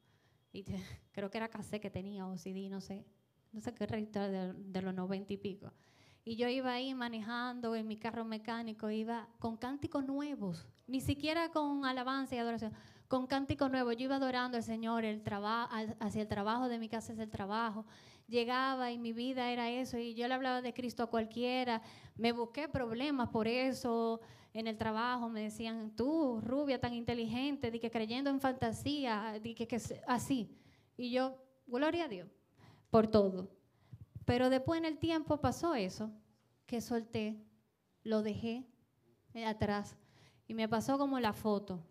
[0.52, 0.64] Y
[1.12, 3.04] creo que era cassette que tenía o CD, no sé.
[3.52, 5.72] No sé qué registro de, de los noventa y pico.
[6.24, 11.48] Y yo iba ahí manejando en mi carro mecánico, iba con cánticos nuevos, ni siquiera
[11.50, 12.74] con alabanza y adoración
[13.08, 13.92] con cántico nuevo.
[13.92, 15.22] Yo iba adorando al Señor, el
[16.00, 17.86] hacia el trabajo de mi casa es el trabajo.
[18.28, 21.80] Llegaba y mi vida era eso y yo le hablaba de Cristo a cualquiera.
[22.16, 24.20] Me busqué problemas por eso
[24.52, 25.30] en el trabajo.
[25.30, 30.54] Me decían, tú, rubia tan inteligente, de que creyendo en fantasía, de que, que así.
[30.98, 31.36] Y yo,
[31.66, 32.28] gloria a Dios
[32.90, 33.50] por todo.
[34.26, 36.10] Pero después en el tiempo pasó eso,
[36.66, 37.42] que solté,
[38.02, 38.66] lo dejé
[39.46, 39.96] atrás
[40.46, 41.82] y me pasó como la foto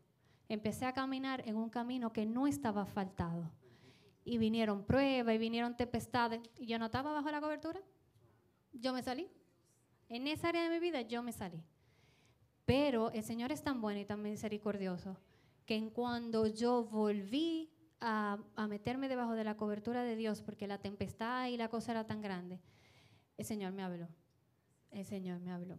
[0.50, 3.52] empecé a caminar en un camino que no estaba asfaltado.
[4.24, 6.42] Y vinieron pruebas y vinieron tempestades.
[6.58, 7.80] Y yo no estaba bajo la cobertura.
[8.74, 9.30] Yo me salí.
[10.10, 11.64] En esa área de mi vida yo me salí.
[12.66, 15.18] Pero el Señor es tan bueno y tan misericordioso
[15.66, 17.70] que en cuando yo volví
[18.00, 21.92] a, a, meterme debajo de la cobertura de Dios, porque la tempestad y la cosa
[21.92, 22.60] era tan grande,
[23.38, 24.08] el Señor me habló.
[24.92, 25.78] El Señor me habló.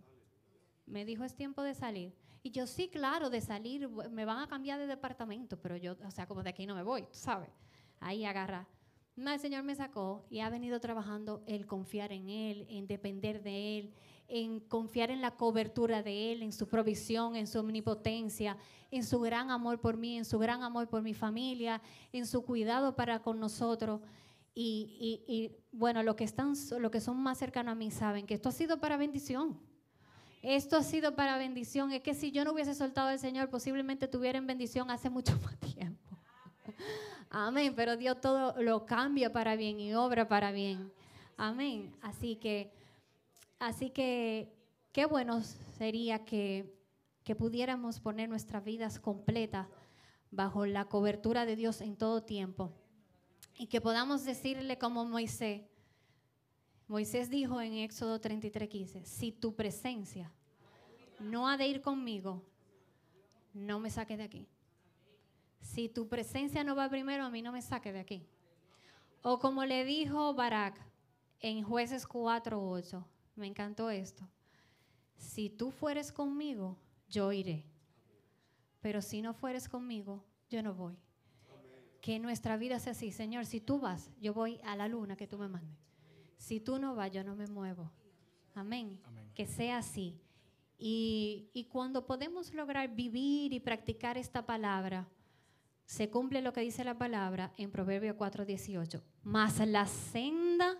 [0.87, 2.15] Me dijo, es tiempo de salir.
[2.49, 6.11] Y yo sí, claro, de salir, me van a cambiar de departamento, pero yo, o
[6.11, 7.51] sea, como de aquí no me voy, tú sabes.
[8.01, 8.67] Ahí agarra.
[9.17, 13.43] No, el Señor me sacó y ha venido trabajando el confiar en Él, en depender
[13.43, 13.93] de Él,
[14.29, 18.57] en confiar en la cobertura de Él, en su provisión, en su omnipotencia,
[18.91, 21.83] en su gran amor por mí, en su gran amor por mi familia,
[22.15, 24.01] en su cuidado para con nosotros.
[24.55, 28.25] Y, y, y bueno, los que, están, los que son más cercanos a mí saben
[28.25, 29.68] que esto ha sido para bendición.
[30.43, 31.93] Esto ha sido para bendición.
[31.93, 35.39] Es que si yo no hubiese soltado al Señor, posiblemente tuviera en bendición hace mucho
[35.45, 36.17] más tiempo.
[37.31, 37.73] Amén.
[37.75, 40.93] Pero Dios todo lo cambia para bien y obra para bien.
[41.37, 41.95] Amén.
[42.03, 42.73] Así que,
[43.59, 44.53] así que,
[44.93, 45.43] qué bueno
[45.79, 46.75] sería que,
[47.25, 49.67] que pudiéramos poner nuestras vidas completas
[50.31, 52.73] bajo la cobertura de Dios en todo tiempo.
[53.57, 55.63] Y que podamos decirle como Moisés,
[56.89, 60.33] Moisés dijo en Éxodo 33:15, si tu presencia
[61.21, 62.43] no ha de ir conmigo,
[63.53, 64.49] no me saques de aquí.
[65.61, 68.27] Si tu presencia no va primero, a mí no me saque de aquí.
[69.23, 70.81] O como le dijo Barak
[71.41, 73.05] en jueces 4:8,
[73.37, 74.27] me encantó esto.
[75.19, 76.79] Si tú fueres conmigo,
[77.11, 77.67] yo iré.
[78.81, 80.97] Pero si no fueres conmigo, yo no voy.
[82.01, 85.27] Que nuestra vida sea así, Señor, si tú vas, yo voy a la luna que
[85.27, 85.88] tú me mandes.
[86.39, 87.91] Si tú no vas, yo no me muevo.
[88.55, 88.99] Amén.
[89.35, 90.19] Que sea así.
[90.79, 95.09] Y, y, cuando podemos lograr vivir y practicar esta palabra,
[95.87, 99.03] se cumple lo que dice la palabra en Proverbio 4:18.
[99.25, 100.79] Mas la senda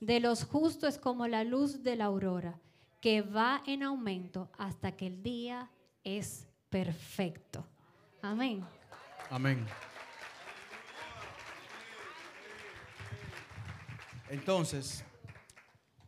[0.00, 2.60] de los justos es como la luz de la aurora,
[3.00, 5.70] que va en aumento hasta que el día
[6.02, 7.64] es perfecto.
[8.22, 8.64] Amén.
[9.30, 9.66] Amén.
[14.30, 15.04] Entonces,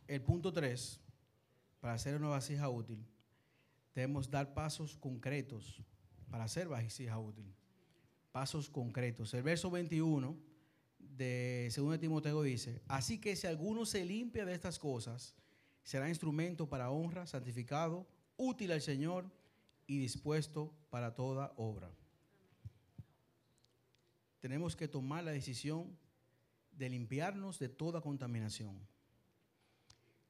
[0.07, 0.99] el punto 3,
[1.79, 3.03] para hacer una vasija útil,
[3.95, 5.81] debemos dar pasos concretos
[6.29, 7.51] para hacer vasija útil.
[8.31, 9.33] Pasos concretos.
[9.33, 10.37] El verso 21
[10.99, 15.35] de 2 Timoteo dice, así que si alguno se limpia de estas cosas,
[15.83, 18.07] será instrumento para honra, santificado,
[18.37, 19.29] útil al Señor
[19.87, 21.91] y dispuesto para toda obra.
[24.39, 25.97] Tenemos que tomar la decisión
[26.71, 28.79] de limpiarnos de toda contaminación.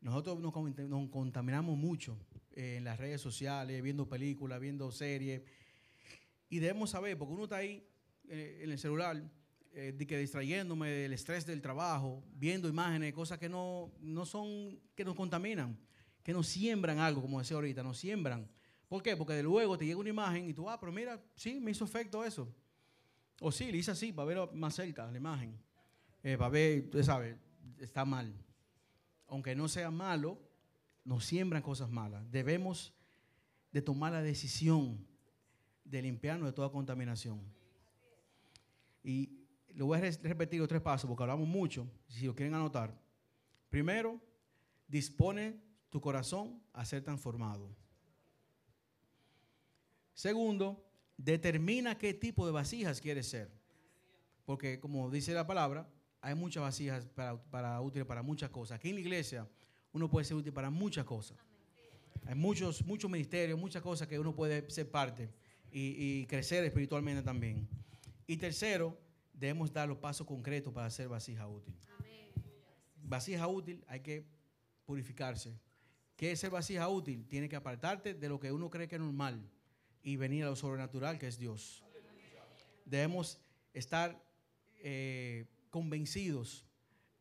[0.02, 0.52] Nosotros nos,
[1.10, 2.18] contaminamos mucho
[2.54, 5.44] eh, en las redes sociales, viendo películas, viendo series.
[6.50, 7.88] Y debemos saber, porque uno está ahí
[8.28, 9.22] eh, en el celular,
[9.74, 15.06] eh, que distrayéndome del estrés del trabajo, viendo imágenes, cosas que no, no son, que
[15.06, 15.78] nos contaminan,
[16.24, 18.50] que nos siembran algo, como decía ahorita, nos siembran.
[18.88, 19.16] ¿Por qué?
[19.16, 21.86] Porque de luego te llega una imagen y tú, ah, pero mira, sí, me hizo
[21.86, 22.54] efecto eso.
[23.40, 25.58] O sí, le hice así para ver más cerca la imagen
[26.24, 27.38] eh, ver, usted sabe,
[27.80, 28.34] está mal.
[29.28, 30.38] Aunque no sea malo,
[31.04, 32.30] nos siembran cosas malas.
[32.32, 32.94] Debemos
[33.72, 35.06] de tomar la decisión
[35.84, 37.42] de limpiarnos de toda contaminación.
[39.04, 42.94] Y lo voy a repetir los tres pasos porque hablamos mucho, si lo quieren anotar.
[43.70, 44.20] Primero,
[44.88, 45.60] dispone
[45.90, 47.76] tu corazón a ser transformado.
[50.14, 50.86] Segundo,
[51.18, 53.52] determina qué tipo de vasijas quieres ser.
[54.46, 55.90] Porque como dice la palabra,
[56.22, 58.76] hay muchas vasijas para, para útiles para muchas cosas.
[58.76, 59.48] Aquí en la iglesia
[59.92, 61.38] uno puede ser útil para muchas cosas.
[62.26, 65.30] Hay muchos, muchos ministerios, muchas cosas que uno puede ser parte
[65.72, 67.68] y, crecer espiritualmente también.
[68.28, 68.98] Y tercero,
[69.34, 71.76] debemos dar los pasos concretos para ser vasija útil.
[73.02, 74.26] Vasija útil hay que
[74.86, 75.60] purificarse.
[76.16, 77.26] ¿Qué es ser vasija útil?
[77.28, 79.42] Tiene que apartarte de lo que uno cree que es normal
[80.04, 81.84] y venir a lo sobrenatural que es Dios.
[82.86, 83.40] Debemos
[83.74, 84.24] estar
[84.84, 86.66] eh, convencidos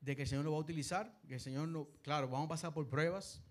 [0.03, 2.49] de que el Señor lo va a utilizar, que el Señor, no, claro, vamos a
[2.51, 3.43] pasar por pruebas.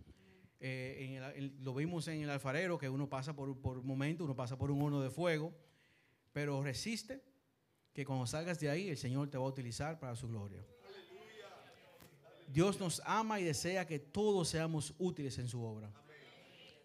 [0.60, 4.26] Eh, en el- el- lo vimos en el alfarero, que uno pasa por, por momentos,
[4.26, 5.54] uno pasa por un horno de fuego,
[6.34, 7.24] pero resiste,
[7.94, 10.64] que cuando salgas de ahí, el Señor te va a utilizar para su gloria.
[12.48, 15.92] Dios nos ama y desea que todos seamos útiles en su obra.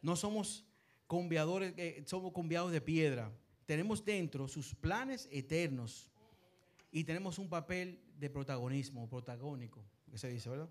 [0.03, 0.65] No somos
[1.07, 3.33] conviadores, eh, somos conviados de piedra.
[3.67, 6.11] Tenemos dentro sus planes eternos
[6.93, 10.69] y tenemos un papel de protagonismo, protagónico, que se dice, ¿verdad?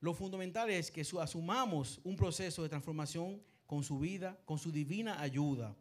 [0.00, 4.70] Lo fundamental es que su- asumamos un proceso de transformación con su vida, con su
[4.70, 5.74] divina ayuda,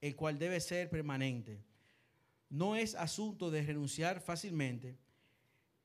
[0.00, 1.62] el cual debe ser permanente.
[2.48, 4.98] No es asunto de renunciar fácilmente,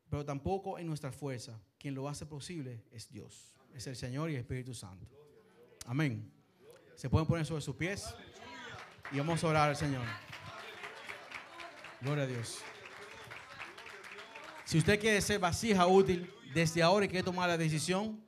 [0.10, 1.60] pero tampoco en nuestra fuerza.
[1.78, 5.06] Quien lo hace posible es Dios, es el Señor y el Espíritu Santo.
[5.86, 6.32] Amén.
[6.96, 8.16] Se pueden poner sobre sus pies
[9.12, 10.04] y vamos a orar al Señor.
[12.02, 12.60] Gloria a Dios.
[14.66, 18.20] Si usted quiere ser vasija útil desde ahora y quiere tomar la decisión,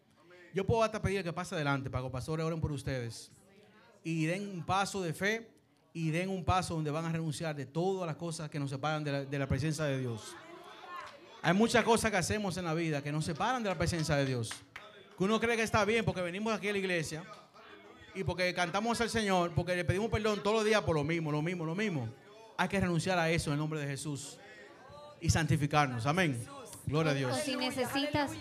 [0.54, 3.32] yo puedo hasta pedir que pase adelante para que los pastores oren por ustedes
[4.04, 5.50] y den un paso de fe
[5.94, 9.04] y den un paso donde van a renunciar de todas las cosas que nos separan
[9.04, 10.36] de de la presencia de Dios.
[11.42, 14.26] Hay muchas cosas que hacemos en la vida que nos separan de la presencia de
[14.28, 14.52] Dios.
[15.18, 17.24] Que uno cree que está bien porque venimos aquí a la iglesia
[18.14, 21.32] y porque cantamos al Señor, porque le pedimos perdón todos los días por lo mismo,
[21.32, 22.08] lo mismo, lo mismo.
[22.58, 24.38] Hay que renunciar a eso en el nombre de Jesús
[25.22, 26.05] y santificarnos.
[26.05, 26.39] Amén.
[26.86, 27.38] Gloria a O Dios.
[27.39, 28.32] si necesitas,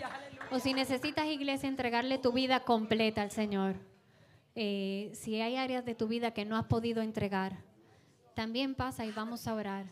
[0.51, 3.75] o si necesitas iglesia, entregarle tu vida completa al Señor.
[4.55, 7.57] Eh, si hay áreas de tu vida que no has podido entregar,
[8.35, 9.85] también pasa y vamos a orar.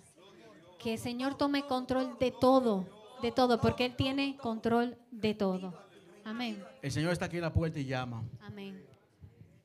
[0.79, 2.87] Que el Señor tome control de todo,
[3.21, 5.73] de todo, porque Él tiene control de todo.
[6.23, 6.63] Amén.
[6.81, 8.83] El Señor está aquí en la puerta y llama Amén.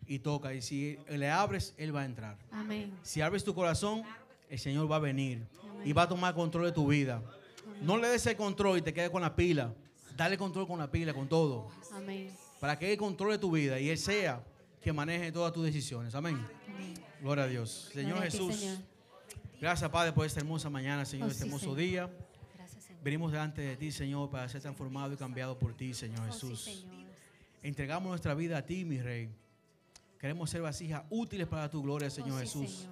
[0.07, 0.53] y toca.
[0.55, 2.37] Y si le abres, Él va a entrar.
[2.51, 2.93] Amén.
[3.03, 4.03] Si abres tu corazón,
[4.49, 5.47] el Señor va a venir
[5.85, 7.23] y va a tomar control de tu vida.
[7.83, 9.73] No le des el control y te quedes con la pila.
[10.17, 11.69] Dale control con la pila, con todo.
[11.93, 12.31] Amén.
[12.61, 14.45] Para que Él controle tu vida y Él sea
[14.83, 16.15] que maneje todas tus decisiones.
[16.15, 16.37] Amén.
[16.69, 16.95] Amén.
[17.23, 17.89] Gloria a Dios.
[17.93, 18.57] Señor Gloria a ti, Jesús.
[18.57, 18.79] Señor.
[19.61, 21.79] Gracias, Padre, por esta hermosa mañana, Señor, Oh, este sí, hermoso Señor.
[21.79, 22.11] día.
[22.57, 23.03] Gracias, Señor.
[23.03, 26.33] Venimos delante de ti, Señor, para ser transformado y cambiado por ti, Señor Oh, sí,
[26.33, 26.65] Jesús.
[26.65, 27.07] Señor.
[27.63, 29.29] Entregamos nuestra vida a ti, mi Rey.
[30.19, 32.89] Queremos ser vasijas útiles para tu gloria, Señor Oh, sí, Jesús.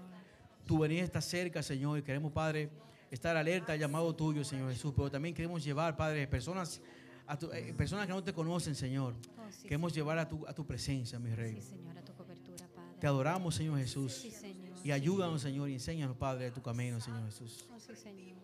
[0.68, 2.68] Tu venida está cerca, Señor, y queremos, Padre,
[3.10, 4.92] estar alerta al llamado tuyo, Señor Jesús.
[4.94, 6.82] Pero también queremos llevar, Padre, personas,
[7.26, 9.14] a tu- eh, personas que no te conocen, Señor.
[9.38, 11.54] Oh, sí, Queremos llevar a tu, a tu presencia, mi Rey.
[11.54, 12.96] Sí, Señor, a tu cobertura, Padre.
[13.00, 14.12] Te adoramos, Señor Jesús.
[14.12, 14.76] Señor.
[14.84, 17.66] Y ayúdanos, Señor, y enséñanos, Padre, de tu camino, Señor Jesús.
[17.74, 18.36] Oh, Señor.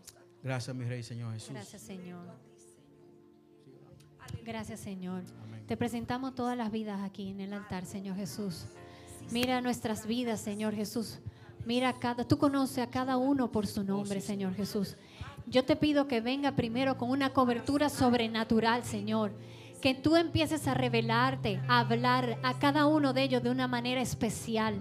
[0.42, 1.50] Gracias, mi Rey, Señor Jesús.
[1.52, 2.24] Gracias, Señor.
[4.44, 5.22] Gracias, Señor.
[5.42, 5.64] Amén.
[5.66, 8.64] Te presentamos todas las vidas aquí en el altar, Señor Jesús.
[9.30, 11.18] Mira nuestras vidas, Señor Jesús.
[11.66, 14.96] Mira a cada, tú conoces a cada uno por su nombre, Señor Jesús.
[15.46, 19.32] Yo te pido que venga primero con una cobertura sobrenatural, Señor.
[19.80, 24.00] Que tú empieces a revelarte, a hablar a cada uno de ellos de una manera
[24.00, 24.78] especial.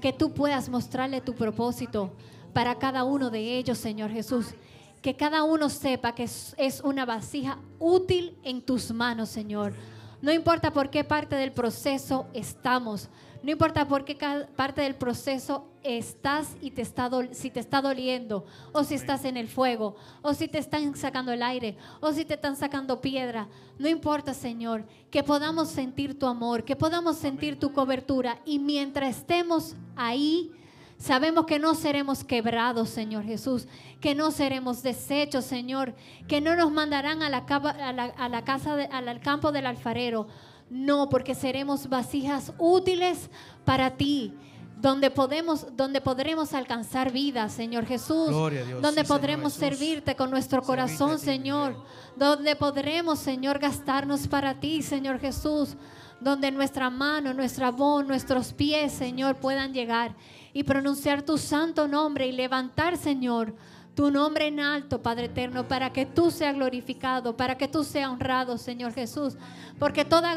[0.00, 2.12] Que tú puedas mostrarle tu propósito
[2.52, 4.54] para cada uno de ellos, Señor Jesús.
[5.02, 9.74] Que cada uno sepa que es es una vasija útil en tus manos, Señor.
[10.20, 13.08] No importa por qué parte del proceso estamos.
[13.42, 14.16] No importa por qué
[14.56, 19.36] parte del proceso estás y te está si te está doliendo, o si estás en
[19.36, 23.46] el fuego, o si te están sacando el aire, o si te están sacando piedra.
[23.78, 28.38] No importa, Señor, que podamos sentir tu amor, que podamos sentir tu cobertura.
[28.44, 30.52] Y mientras estemos ahí,
[31.00, 33.68] Sabemos que no seremos quebrados, Señor Jesús,
[34.00, 35.94] que no seremos deshechos, Señor,
[36.26, 39.52] que no nos mandarán a la, cava- a la- a la casa, de- al campo
[39.52, 40.26] del alfarero.
[40.70, 43.30] No, porque seremos vasijas útiles
[43.64, 44.34] para ti,
[44.80, 48.82] donde podemos, donde podremos alcanzar vida, Señor Jesús, Gloria a Dios.
[48.82, 49.60] donde Sí, podremos Jesús.
[49.78, 51.74] servirte con nuestro corazón, ti, Señor,
[52.16, 55.74] donde podremos, Señor, gastarnos para ti, Señor Jesús,
[56.20, 60.14] donde nuestra mano, nuestra voz, nuestros pies, Señor, puedan llegar
[60.52, 63.54] y pronunciar tu santo nombre y levantar, Señor,
[63.98, 68.08] tu nombre en alto, Padre eterno, para que tú seas glorificado, para que tú seas
[68.08, 69.34] honrado, Señor Jesús.
[69.76, 70.36] Porque toda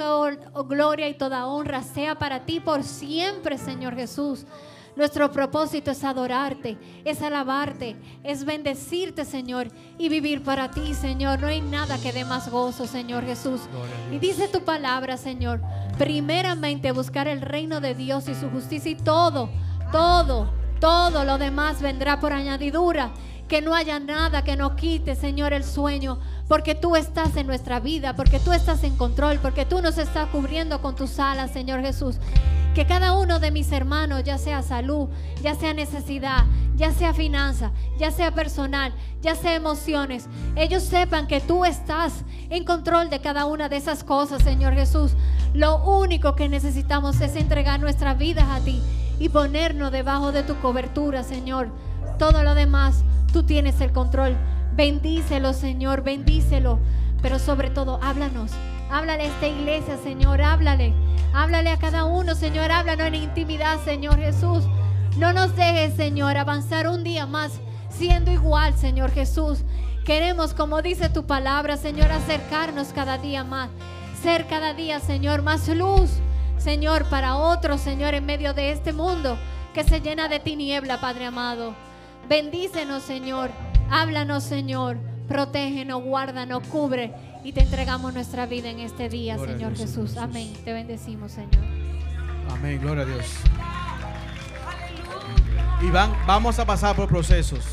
[0.67, 4.47] gloria y toda honra sea para ti por siempre, Señor Jesús.
[4.95, 9.67] Nuestro propósito es adorarte, es alabarte, es bendecirte, Señor,
[9.99, 11.39] y vivir para ti, Señor.
[11.39, 13.61] No hay nada que dé más gozo, Señor Jesús.
[14.11, 15.61] Y dice tu palabra, Señor,
[15.99, 19.51] primeramente buscar el reino de Dios y su justicia y todo,
[19.91, 23.11] todo, todo lo demás vendrá por añadidura
[23.51, 27.81] que no haya nada que nos quite, Señor, el sueño, porque tú estás en nuestra
[27.81, 31.81] vida, porque tú estás en control, porque tú nos estás cubriendo con tus alas, Señor
[31.81, 32.15] Jesús.
[32.73, 35.09] Que cada uno de mis hermanos, ya sea salud,
[35.43, 36.45] ya sea necesidad,
[36.77, 42.63] ya sea finanza, ya sea personal, ya sea emociones, ellos sepan que tú estás en
[42.63, 45.11] control de cada una de esas cosas, Señor Jesús.
[45.53, 48.81] Lo único que necesitamos es entregar nuestras vidas a ti
[49.19, 51.90] y ponernos debajo de tu cobertura, Señor.
[52.21, 53.03] Todo lo demás
[53.33, 54.37] Tú tienes el control.
[54.75, 56.77] Bendícelo, Señor, bendícelo.
[57.19, 58.51] Pero sobre todo, háblanos.
[58.91, 60.93] Háblale a esta iglesia, Señor, háblale.
[61.33, 64.65] Háblale a cada uno, Señor, háblanos en intimidad, Señor Jesús.
[65.17, 67.59] No nos dejes, Señor, avanzar un día más
[67.89, 69.63] siendo igual, Señor Jesús.
[70.05, 73.69] Queremos, como dice tu palabra, Señor, acercarnos cada día más.
[74.21, 76.11] Ser cada día, Señor, más luz,
[76.59, 79.37] Señor, para otros, Señor, en medio de este mundo
[79.73, 81.73] que se llena de tiniebla, Padre amado.
[82.27, 83.51] Bendícenos, Señor.
[83.89, 84.97] Háblanos, Señor.
[85.27, 87.13] Protégenos, guárdanos, cubre.
[87.43, 90.17] Y te entregamos nuestra vida en este día, Señor Jesús.
[90.17, 90.53] Amén.
[90.63, 91.63] Te bendecimos, Señor.
[92.49, 92.79] Amén.
[92.81, 93.25] Gloria a Dios.
[95.81, 97.65] Y van, vamos a pasar por procesos.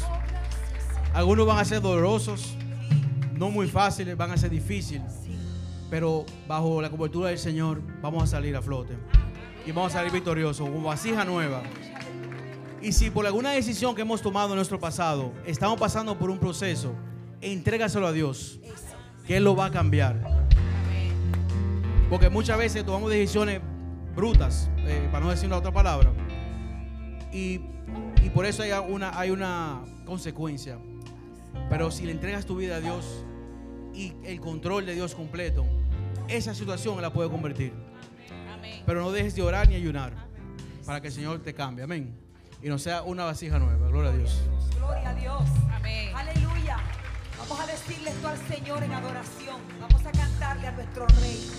[1.12, 2.55] Algunos van a ser dolorosos,
[3.34, 5.12] no muy fáciles, van a ser difíciles.
[5.90, 8.94] Pero bajo la cobertura del Señor vamos a salir a flote.
[9.66, 11.62] Y vamos a salir victoriosos, como vasija nueva.
[12.81, 16.39] Y si por alguna decisión que hemos tomado en nuestro pasado estamos pasando por un
[16.39, 16.95] proceso,
[17.41, 18.61] entrégaselo a Dios,
[19.26, 20.47] que Él lo va a cambiar.
[22.09, 23.61] Porque muchas veces tomamos decisiones
[24.14, 26.12] brutas, eh, para no decir una otra palabra,
[27.33, 27.61] y,
[28.33, 30.79] por eso hay una, hay una consecuencia.
[31.68, 33.24] Pero si le entregas tu vida a Dios
[33.93, 35.66] y el control de Dios completo,
[36.29, 37.72] esa situación la puede convertir.
[38.87, 40.12] Pero no dejes de orar ni ayunar
[40.87, 41.85] para que el Señor te cambie.
[41.85, 42.28] Amén
[42.63, 43.89] y no sea una vasija nueva.
[43.89, 44.43] Gloria a Dios.
[44.77, 45.43] Gloria a Dios.
[45.73, 46.11] Amén.
[46.15, 46.79] Aleluya.
[47.39, 49.61] Vamos a decirle esto al Señor en adoración.
[49.81, 51.51] Vamos a cantarle a nuestro Rey.